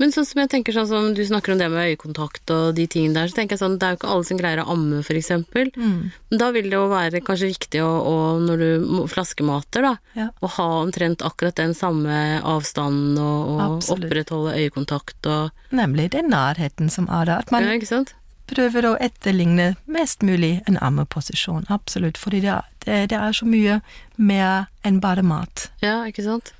Men 0.00 0.12
sånn 0.14 0.26
som 0.26 0.40
jeg 0.42 0.50
tenker 0.52 0.74
sånn 0.76 0.88
som 0.88 1.10
du 1.14 1.20
snakker 1.26 1.52
om 1.52 1.58
det 1.60 1.68
med 1.70 1.92
øyekontakt 1.92 2.50
og 2.54 2.74
de 2.78 2.86
tingene 2.90 3.14
der, 3.14 3.28
så 3.30 3.36
tenker 3.38 3.56
jeg 3.56 3.62
sånn, 3.62 3.76
det 3.78 3.86
er 3.86 3.94
jo 3.94 4.00
ikke 4.00 4.12
alle 4.14 4.28
som 4.28 4.40
greier 4.40 4.62
å 4.62 4.68
amme, 4.72 5.02
for 5.06 5.18
eksempel. 5.18 5.70
Mm. 5.76 6.10
Men 6.32 6.38
Da 6.42 6.50
vil 6.54 6.70
det 6.70 6.78
jo 6.78 6.88
være 6.90 7.20
kanskje 7.24 7.50
viktig 7.52 7.82
å, 7.84 7.90
å 8.08 8.16
når 8.42 8.64
du 8.64 9.04
flaskemater, 9.12 9.82
da, 9.82 9.94
Ja. 10.18 10.28
å 10.42 10.50
ha 10.56 10.68
omtrent 10.82 11.22
akkurat 11.22 11.54
den 11.60 11.74
samme 11.74 12.40
avstanden 12.42 13.18
og, 13.20 13.52
og 13.60 13.92
opprettholde 13.96 14.56
øyekontakt 14.58 15.26
og 15.26 15.50
Nemlig 15.72 16.10
den 16.12 16.28
nærheten 16.30 16.90
som 16.90 17.08
er 17.08 17.24
der. 17.26 17.38
At 17.38 17.52
man 17.52 17.64
Ja, 17.64 18.04
prøver 18.52 18.84
å 18.90 18.96
etterligne 19.00 19.76
mest 19.86 20.22
mulig 20.22 20.62
en 20.68 20.76
ammeposisjon. 20.76 21.64
Absolutt. 21.72 22.18
Fordi 22.20 22.42
det 22.44 22.50
er, 22.50 22.66
det, 22.84 22.98
det 23.12 23.18
er 23.18 23.32
så 23.32 23.46
mye 23.48 23.80
mer 24.18 24.66
enn 24.84 25.00
bare 25.00 25.22
mat. 25.22 25.70
Ja, 25.80 26.02
ikke 26.08 26.24
sant? 26.26 26.52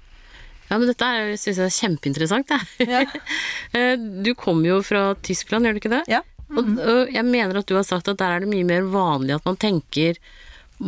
Ja, 0.72 0.78
men 0.80 0.88
dette 0.88 1.08
syns 1.36 1.58
jeg 1.60 1.68
er 1.68 1.74
kjempeinteressant. 1.80 2.54
Ja. 2.88 3.04
Eh, 3.76 3.96
Du 3.96 4.34
kommer 4.36 4.68
jo 4.68 4.78
fra 4.84 5.12
Tyskland, 5.24 5.64
gjør 5.64 5.76
du 5.76 5.80
ikke 5.80 5.92
det? 5.92 6.02
Ja. 6.10 6.20
Og, 6.52 6.66
og 6.76 7.12
jeg 7.12 7.24
mener 7.24 7.60
at 7.60 7.68
du 7.68 7.76
har 7.78 7.84
sagt 7.88 8.10
at 8.10 8.18
der 8.20 8.34
er 8.34 8.42
det 8.44 8.50
mye 8.50 8.66
mer 8.68 8.84
vanlig 8.92 9.36
at 9.38 9.46
man 9.48 9.56
tenker 9.56 10.18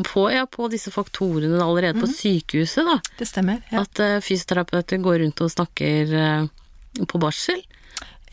på, 0.04 0.26
ja, 0.32 0.42
på 0.50 0.66
disse 0.72 0.90
faktorene 0.92 1.60
allerede 1.62 2.00
på 2.02 2.08
sykehuset, 2.10 2.84
da. 2.84 2.98
Det 3.20 3.28
stemmer. 3.30 3.62
Ja. 3.70 3.84
At 3.84 4.00
uh, 4.02 4.18
fysioterapeuter 4.24 5.00
går 5.04 5.22
rundt 5.22 5.40
og 5.44 5.52
snakker 5.54 6.12
uh, 6.12 7.04
på 7.08 7.20
barsel, 7.22 7.62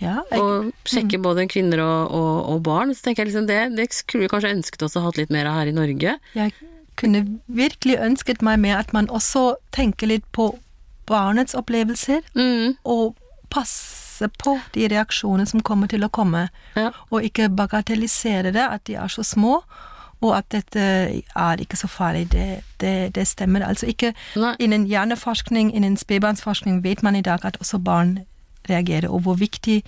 ja 0.02 0.18
jeg, 0.32 0.42
og 0.42 0.72
sjekker 0.90 1.22
både 1.22 1.46
kvinner 1.52 1.84
og, 1.86 2.16
og, 2.18 2.36
og 2.56 2.64
barn. 2.66 2.96
Så 2.98 3.06
tenker 3.06 3.24
jeg 3.24 3.32
liksom 3.32 3.48
det, 3.48 3.60
det 3.78 3.88
skulle 3.94 4.26
vi 4.26 4.32
kanskje 4.34 4.56
ønsket 4.58 4.88
oss 4.88 4.98
å 4.98 5.04
ha 5.04 5.12
hatt 5.12 5.22
litt 5.22 5.34
mer 5.34 5.52
av 5.52 5.60
her 5.62 5.70
i 5.72 5.78
Norge. 5.78 6.18
jeg 6.36 6.56
kunne 7.00 7.22
virkelig 7.48 7.96
ønsket 8.04 8.44
meg 8.46 8.60
mer 8.62 8.82
at 8.82 8.92
man 8.94 9.08
også 9.14 9.56
tenker 9.74 10.10
litt 10.12 10.26
på 10.36 10.52
barnets 11.08 11.54
opplevelser, 11.56 12.22
Mm, 12.36 12.76
og 12.86 13.16
passe 13.50 14.28
på 14.40 14.60
de 14.74 14.88
reaksjonene 14.88 15.46
som 15.48 15.62
kommer 15.62 15.88
til 15.88 16.04
å 16.04 16.10
komme. 16.10 16.50
ja. 16.76 16.92
og 17.12 17.24
ikke 17.24 17.50
bagatellisere 17.50 18.52
det, 18.54 18.62
at 18.72 18.84
de 18.88 18.96
er 18.96 19.08
så 19.08 19.24
små, 19.24 19.64
og 20.22 20.36
at 20.38 20.46
dette 20.50 20.80
er 21.36 21.58
ikke 21.58 21.76
så 21.78 21.88
farlig. 21.90 22.30
Det, 22.32 22.64
det, 22.80 23.14
det 23.16 23.28
stemmer 23.28 23.62
altså 23.66 23.88
ikke. 23.90 24.14
Nei. 24.36 24.56
Innen 24.60 24.86
hjerneforskning, 24.86 25.72
innen 25.74 25.98
spedbarnsforskning 25.98 26.84
vet 26.84 27.02
man 27.04 27.16
i 27.16 27.22
dag 27.26 27.40
at 27.46 27.58
også 27.60 27.80
barn 27.84 28.20
reagerer, 28.70 29.10
og 29.10 29.22
hvor 29.26 29.36
viktig 29.36 29.84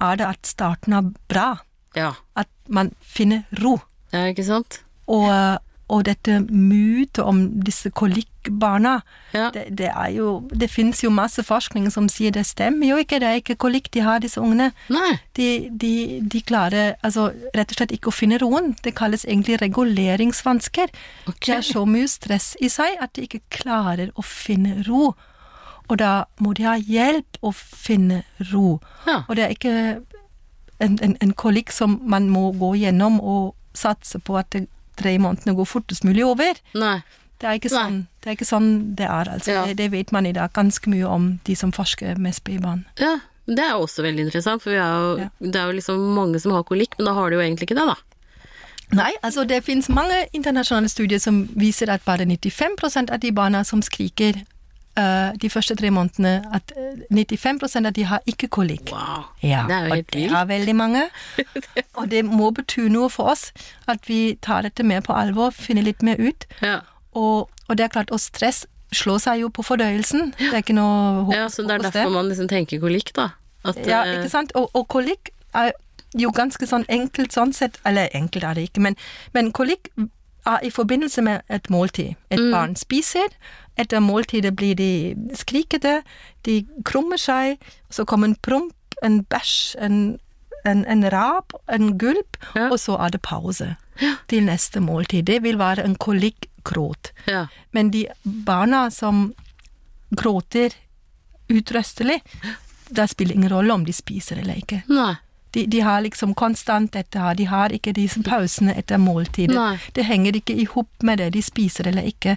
er 0.00 0.16
det 0.20 0.26
at 0.26 0.46
starten 0.46 0.92
er 0.92 1.08
bra, 1.28 1.56
Ja. 1.96 2.12
at 2.36 2.48
man 2.68 2.92
finner 3.00 3.42
ro. 3.62 3.78
ja, 4.12 4.26
ikke 4.28 4.44
sant? 4.44 4.82
Og, 5.08 5.58
og 5.88 6.02
dette 6.04 6.40
mytet 6.50 7.18
om 7.24 7.38
disse 7.64 7.88
kolikkbarna, 7.90 8.98
Ja. 9.32 9.50
det, 9.52 9.66
det 9.76 9.88
er 9.92 10.10
jo 10.16 10.48
Det 10.50 10.70
fins 10.70 11.02
jo 11.04 11.10
masse 11.10 11.42
forskning 11.44 11.90
som 11.92 12.08
sier 12.08 12.30
det 12.32 12.46
stemmer 12.46 12.86
jo 12.88 12.96
ikke, 12.96 13.18
det 13.20 13.28
er 13.28 13.40
ikke 13.40 13.56
kolikk 13.56 13.90
de 13.92 14.00
har, 14.00 14.20
disse 14.20 14.40
ungene 14.40 14.70
de, 15.36 15.68
de, 15.72 16.20
de 16.22 16.40
klarer 16.42 16.94
altså 17.02 17.30
rett 17.56 17.70
og 17.72 17.76
slett 17.80 17.92
ikke 17.92 18.08
å 18.08 18.14
finne 18.16 18.38
roen. 18.40 18.74
Det 18.84 18.94
kalles 18.94 19.24
egentlig 19.24 19.60
reguleringsvansker. 19.60 20.88
Okay. 21.28 21.46
Det 21.52 21.56
er 21.58 21.66
så 21.72 21.84
mye 21.86 22.08
stress 22.08 22.54
i 22.60 22.68
seg 22.72 22.96
at 23.00 23.14
de 23.16 23.26
ikke 23.28 23.40
klarer 23.62 24.10
å 24.16 24.22
finne 24.24 24.82
ro. 24.88 25.14
Og 25.88 25.98
da 26.00 26.24
må 26.40 26.52
de 26.56 26.64
ha 26.68 26.76
hjelp 26.76 27.38
å 27.40 27.52
finne 27.56 28.22
ro. 28.52 28.78
Ja. 29.06 29.22
Og 29.28 29.36
det 29.36 29.44
er 29.46 29.54
ikke 29.56 29.74
en, 30.80 30.98
en, 31.02 31.16
en 31.20 31.32
kolikk 31.34 31.72
som 31.72 31.98
man 32.04 32.28
må 32.30 32.50
gå 32.60 32.74
gjennom 32.76 33.20
og 33.20 33.54
satse 33.78 34.18
på 34.20 34.36
at 34.40 34.50
det 34.52 34.66
tre 34.98 35.14
månedene 35.22 35.54
går 35.58 35.68
fortest 35.68 36.04
mulig 36.06 36.26
over. 36.26 36.60
Nei. 36.78 36.98
Det 37.38 37.46
er 37.46 37.70
sånn 37.70 37.98
det 38.18 38.32
er. 38.32 38.34
Ikke 38.34 38.46
sånn 38.48 38.70
det, 38.98 39.06
er 39.06 39.28
altså. 39.30 39.52
Ja. 39.54 39.64
det, 39.68 39.76
det 39.78 39.90
vet 39.94 40.10
man 40.14 40.26
i 40.26 40.34
dag 40.34 40.50
ganske 40.56 40.90
mye 40.90 41.06
om, 41.06 41.28
de 41.46 41.54
som 41.56 41.70
forsker 41.74 42.18
med 42.18 42.34
spedbarn. 42.34 42.82
Ja, 42.98 43.20
det 43.46 43.62
er 43.64 43.78
også 43.78 44.02
veldig 44.04 44.26
interessant, 44.26 44.64
for 44.64 44.74
vi 44.74 44.76
jo, 44.80 45.14
Ja. 45.22 45.28
det 45.38 45.54
er 45.56 45.70
jo 45.70 45.78
liksom 45.78 46.02
mange 46.16 46.40
som 46.42 46.52
har 46.52 46.66
kolikk, 46.66 46.98
men 46.98 47.06
da 47.06 47.14
har 47.14 47.30
de 47.30 47.38
jo 47.38 47.44
egentlig 47.46 47.70
ikke 47.70 47.78
det, 47.78 47.86
da. 47.86 47.96
Nei, 48.98 49.12
altså 49.22 49.44
det 49.44 49.62
finnes 49.66 49.88
mange 49.92 50.16
internasjonale 50.32 50.88
studier 50.88 51.20
som 51.20 51.42
viser 51.60 51.90
at 51.92 52.04
bare 52.08 52.24
95 52.24 53.10
av 53.12 53.20
de 53.20 53.30
barna 53.36 53.60
som 53.64 53.82
skriker 53.84 54.42
de 55.40 55.50
første 55.50 55.76
tre 55.78 55.90
månedene, 55.94 56.40
at 56.54 56.72
eh, 56.76 57.02
95% 57.14 57.86
av 57.90 57.94
de 57.96 58.06
har 58.08 58.24
ikke 58.30 58.48
kolikk. 58.48 58.92
Wow. 58.92 59.28
Ja, 59.42 59.64
det 59.68 59.76
er 59.76 59.86
jo 59.88 59.98
og 59.98 60.12
det 60.14 60.24
er 60.30 60.48
veldig 60.50 60.74
mange. 60.76 61.04
Og 61.98 62.10
det 62.10 62.24
må 62.24 62.50
bety 62.54 62.88
noe 62.92 63.10
for 63.10 63.32
oss 63.32 63.48
at 63.90 64.06
vi 64.06 64.36
tar 64.42 64.62
dette 64.66 64.84
mer 64.86 65.00
på 65.02 65.14
alvor, 65.16 65.50
finner 65.50 65.82
litt 65.82 66.02
mer 66.06 66.20
ut. 66.20 66.46
Ja. 66.62 66.80
Og, 67.18 67.48
og 67.68 67.78
det 67.78 67.88
er 67.88 67.94
klart, 67.94 68.12
og 68.14 68.20
stress 68.22 68.64
slår 68.94 69.18
seg 69.24 69.42
jo 69.42 69.50
på 69.52 69.64
fordøyelsen. 69.66 70.32
Det 70.38 70.52
er 70.52 70.62
ikke 70.62 70.76
noe 70.78 71.24
håp 71.28 71.34
Ja, 71.34 71.48
så 71.52 71.64
det 71.66 71.78
er 71.78 71.88
derfor 71.88 72.14
man 72.14 72.30
liksom 72.30 72.48
tenker 72.48 72.80
kolikk, 72.80 73.12
da. 73.18 73.32
At, 73.66 73.80
Ja, 73.86 74.04
eh, 74.04 74.20
ikke 74.20 74.32
sant? 74.32 74.54
Og, 74.56 74.70
og 74.78 74.86
kolikk 74.88 75.32
er 75.58 75.74
jo 76.16 76.30
ganske 76.32 76.66
sånn 76.66 76.86
enkelt 76.88 77.34
sånn 77.34 77.52
sett, 77.52 77.76
eller 77.88 78.08
enkelt 78.16 78.46
er 78.46 78.56
det 78.56 78.68
ikke, 78.70 78.84
men, 78.86 78.96
men 79.34 79.50
kolikk 79.52 79.90
er 80.48 80.64
i 80.64 80.70
forbindelse 80.72 81.22
med 81.22 81.40
et 81.52 81.68
måltid. 81.70 82.14
Et 82.32 82.40
barn 82.52 82.76
spiser, 82.76 83.28
etter 83.78 84.00
måltidet 84.02 84.54
blir 84.56 84.74
de 84.78 85.14
skrikete, 85.38 86.02
de 86.46 86.66
krummer 86.84 87.16
seg, 87.20 87.58
så 87.90 88.04
kommer 88.04 88.28
en 88.32 88.34
promp, 88.42 88.74
en 89.02 89.20
bæsj, 89.30 89.76
en, 89.78 90.18
en, 90.66 90.84
en 90.90 91.04
rap, 91.14 91.52
en 91.68 91.92
gulp, 91.98 92.36
Ja. 92.54 92.68
og 92.72 92.78
så 92.82 92.96
er 92.98 93.10
det 93.14 93.22
pause 93.22 93.76
til 94.28 94.44
neste 94.46 94.80
måltid. 94.80 95.24
Det 95.26 95.42
vil 95.42 95.58
være 95.58 95.84
en 95.84 95.94
kolikkgråt. 95.96 97.12
ja. 97.26 97.46
Men 97.72 97.90
de 97.90 98.06
barna 98.24 98.88
som 98.90 99.32
gråter 100.10 100.74
utrøstelig, 101.48 102.20
det 102.90 103.08
spiller 103.10 103.34
ingen 103.34 103.50
rolle 103.52 103.72
om 103.74 103.84
de 103.84 103.92
spiser 103.92 104.38
eller 104.42 104.54
ikke. 104.60 104.82
Nei. 104.88 105.14
De, 105.52 105.62
de 105.66 105.80
har 105.80 106.02
liksom 106.04 106.34
konstant 106.36 106.92
dette 106.92 107.18
her, 107.18 107.34
de 107.34 107.44
har 107.48 107.72
ikke 107.72 107.92
disse 107.96 108.20
pausene 108.24 108.74
etter 108.76 108.98
måltidet. 109.00 109.56
Nei. 109.56 109.78
Det 109.96 110.04
henger 110.04 110.36
ikke 110.36 110.52
i 110.60 110.66
hop 110.68 110.90
med 111.02 111.18
det 111.22 111.30
de 111.32 111.42
spiser 111.42 111.88
eller 111.88 112.04
ikke. 112.08 112.34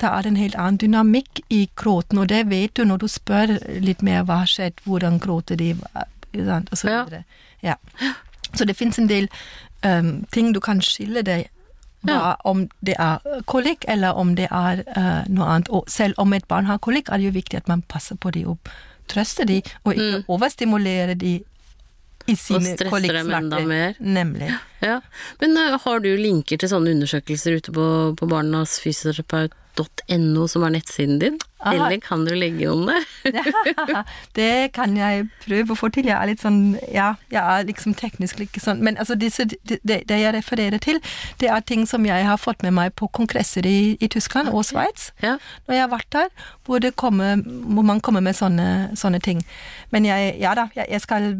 Da 0.00 0.10
er 0.18 0.26
en 0.28 0.36
helt 0.36 0.54
annen 0.60 0.78
dynamikk 0.82 1.40
i 1.50 1.68
gråten, 1.76 2.18
og 2.20 2.28
det 2.28 2.46
vet 2.50 2.74
du 2.76 2.84
når 2.84 2.98
du 3.04 3.08
spør 3.08 3.54
litt 3.80 4.02
mer 4.04 4.24
hva 4.28 4.42
har 4.44 4.50
skjedd, 4.50 4.80
hvordan 4.84 5.18
gråter 5.22 5.56
de, 5.56 5.70
sant, 6.36 6.68
og 6.72 6.76
så 6.78 6.86
videre. 6.90 7.24
Ja. 7.64 7.76
Så 8.54 8.64
det 8.68 8.76
finnes 8.76 8.98
en 8.98 9.08
del 9.08 9.28
um, 9.84 10.24
ting 10.32 10.52
du 10.52 10.60
kan 10.60 10.80
skille 10.84 11.22
deg 11.26 11.48
Ja. 12.06 12.36
om 12.44 12.68
det 12.86 12.94
er 13.02 13.18
kolikk 13.50 13.84
eller 13.88 14.14
om 14.14 14.34
det 14.36 14.46
er 14.52 14.84
uh, 14.96 15.24
noe 15.32 15.46
annet. 15.48 15.68
Og 15.74 15.88
selv 15.90 16.14
om 16.22 16.32
et 16.36 16.46
barn 16.48 16.68
har 16.68 16.78
kolikk, 16.78 17.08
er 17.10 17.18
det 17.18 17.24
jo 17.26 17.34
viktig 17.34 17.56
at 17.56 17.68
man 17.68 17.82
passer 17.82 18.14
på 18.16 18.30
dem 18.30 18.52
og 18.52 18.58
trøster 19.10 19.44
dem, 19.48 19.62
og 19.84 19.94
ikke 19.96 20.24
overstimulerer 20.28 21.14
dem 21.14 21.42
i 22.26 22.34
sine 22.34 22.74
stresser 22.76 23.06
dem 23.06 23.30
enda 23.30 23.56
kolikksmerter. 23.56 23.66
mer. 23.66 23.94
Nemlig. 24.00 24.52
Ja. 24.82 25.00
Men 25.40 25.56
eh, 25.56 25.78
har 25.84 26.00
du 26.02 26.08
linker 26.18 26.58
til 26.58 26.68
sånne 26.70 26.90
undersøkelser 26.96 27.58
ute 27.60 27.72
på, 27.74 27.86
på 28.18 28.28
barnasfysioterapeut.no, 29.76 30.46
som 30.48 30.62
er 30.62 30.70
nettsiden 30.76 31.18
din? 31.20 31.38
Ah. 31.58 31.72
Eller 31.72 32.00
kan 32.00 32.24
du 32.24 32.34
legge 32.34 32.68
om 32.68 32.86
det? 32.86 33.04
Ja, 33.88 34.04
det 34.32 34.72
kan 34.76 34.96
jeg 34.96 35.24
prøve 35.40 35.72
å 35.72 35.78
få 35.78 35.88
til. 35.88 36.10
Jeg 36.10 36.16
er 36.16 36.28
litt 36.28 36.42
sånn, 36.44 36.76
ja, 36.92 37.14
jeg 37.32 37.40
er 37.40 37.64
liksom 37.68 37.94
teknisk 37.96 38.42
ikke 38.44 38.60
sånn. 38.60 38.82
Men 38.84 38.98
altså 39.00 39.16
disse, 39.16 39.46
det, 39.48 39.78
det 39.88 40.18
jeg 40.20 40.34
refererer 40.36 40.82
til, 40.82 41.00
det 41.40 41.48
er 41.48 41.64
ting 41.64 41.86
som 41.88 42.04
jeg 42.04 42.26
har 42.28 42.36
fått 42.40 42.60
med 42.66 42.76
meg 42.76 42.92
på 43.00 43.08
kongresser 43.08 43.64
i, 43.66 43.96
i 43.96 44.08
Tyskland 44.12 44.52
og 44.52 44.66
Sveits. 44.68 45.10
Ja. 45.24 45.38
Når 45.64 45.78
jeg 45.78 45.84
har 45.86 45.92
vært 45.94 46.10
der, 46.12 46.28
hvor, 46.68 46.90
kommer, 47.00 47.40
hvor 47.40 47.86
man 47.88 48.02
kommer 48.04 48.20
med 48.20 48.36
sånne, 48.36 48.90
sånne 48.98 49.22
ting. 49.24 49.40
Men 49.94 50.04
jeg, 50.04 50.34
ja 50.42 50.52
da, 50.58 50.66
jeg, 50.76 51.00
skal 51.06 51.30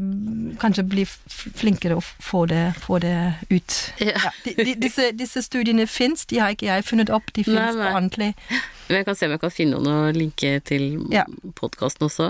kanskje 0.62 0.86
bli 0.88 1.04
flinkere 1.06 1.98
å 1.98 2.04
få 2.04 2.46
det, 2.48 2.70
få 2.80 3.02
det 3.04 3.16
ut. 3.52 3.76
Ja. 4.00 4.32
de, 4.46 4.56
de, 4.62 4.78
disse, 4.80 5.10
disse 5.18 5.44
studiene 5.44 5.84
fins, 5.90 6.24
de 6.30 6.40
har 6.40 6.56
ikke 6.56 6.70
jeg 6.70 6.88
funnet 6.88 7.12
opp, 7.12 7.28
de 7.36 7.44
fins 7.44 7.76
ordentlig. 7.76 8.32
Men 8.86 9.00
jeg 9.00 9.06
kan 9.08 9.16
se 9.18 9.26
om 9.26 9.32
jeg 9.34 9.40
kan 9.42 9.50
finne 9.54 9.78
noen 9.80 9.88
å 9.90 10.14
linke 10.14 10.50
til 10.64 10.84
Ja. 11.10 11.24
podkasten 11.58 12.06
også. 12.06 12.28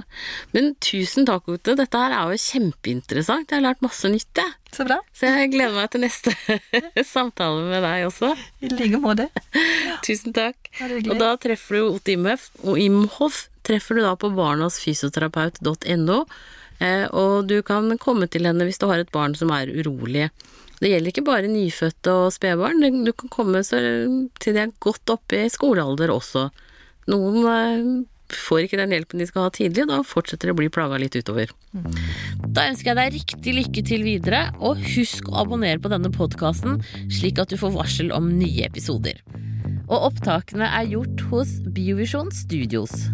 Men 0.54 0.74
tusen 0.80 1.26
takk, 1.28 1.44
Ute. 1.52 1.74
Dette 1.76 2.00
her 2.00 2.14
er 2.16 2.32
jo 2.32 2.38
kjempeinteressant. 2.40 3.50
Jeg 3.52 3.60
har 3.60 3.66
lært 3.74 3.82
masse 3.84 4.08
nytt, 4.08 4.30
jeg. 4.40 4.54
Så 4.72 4.86
bra. 4.88 4.96
Så 5.16 5.28
jeg 5.28 5.50
gleder 5.52 5.74
meg 5.76 5.90
til 5.92 6.00
neste 6.00 6.32
samtale 7.14 7.62
med 7.68 7.82
deg 7.84 8.06
også. 8.08 8.32
I 8.62 8.72
like 8.72 9.00
måte. 9.00 9.28
Tusen 10.06 10.32
takk. 10.36 10.56
Og 10.80 11.14
da 11.20 11.34
treffer 11.40 11.76
du 11.80 11.90
Ote 11.94 12.12
Imhoff, 12.16 12.48
og 12.64 12.80
Imhoff 12.80 13.46
treffer 13.66 13.96
du 13.98 14.02
da 14.04 14.14
på 14.16 14.32
barnasfysioterapeut.no. 14.36 16.18
Eh, 16.78 17.06
og 17.16 17.46
du 17.48 17.62
kan 17.64 17.88
komme 17.98 18.28
til 18.28 18.44
henne 18.48 18.66
hvis 18.68 18.78
du 18.80 18.86
har 18.90 19.00
et 19.00 19.12
barn 19.14 19.34
som 19.38 19.50
er 19.56 19.70
urolig. 19.72 20.28
Det 20.80 20.90
gjelder 20.90 21.12
ikke 21.12 21.24
bare 21.24 21.48
nyfødte 21.48 22.12
og 22.12 22.34
spedbarn, 22.34 22.84
du 23.06 23.12
kan 23.16 23.32
komme 23.32 23.62
til 23.64 24.28
de 24.44 24.60
er 24.60 24.74
godt 24.82 25.14
oppe 25.14 25.46
i 25.46 25.52
skolealder 25.52 26.12
også. 26.12 26.50
Noen 27.08 27.38
eh, 27.48 27.88
får 28.34 28.66
ikke 28.66 28.80
den 28.80 28.92
hjelpen 28.94 29.22
de 29.22 29.28
skal 29.28 29.46
ha 29.46 29.52
tidlig, 29.54 29.84
og 29.86 29.92
da 29.92 30.00
fortsetter 30.06 30.50
de 30.50 30.54
å 30.54 30.58
bli 30.58 30.68
plaga 30.72 30.98
litt 31.00 31.16
utover. 31.16 31.52
Da 32.44 32.66
ønsker 32.68 32.92
jeg 32.92 32.98
deg 32.98 33.16
riktig 33.16 33.56
lykke 33.60 33.84
til 33.86 34.06
videre, 34.06 34.42
og 34.58 34.82
husk 34.96 35.30
å 35.30 35.40
abonnere 35.44 35.80
på 35.82 35.92
denne 35.92 36.12
podkasten, 36.14 36.80
slik 37.12 37.40
at 37.42 37.52
du 37.52 37.60
får 37.60 37.74
varsel 37.76 38.12
om 38.16 38.28
nye 38.36 38.66
episoder. 38.66 39.22
Og 39.86 40.10
opptakene 40.10 40.66
er 40.66 40.90
gjort 40.90 41.26
hos 41.30 41.58
Biovisjon 41.72 42.32
Studios. 42.34 43.06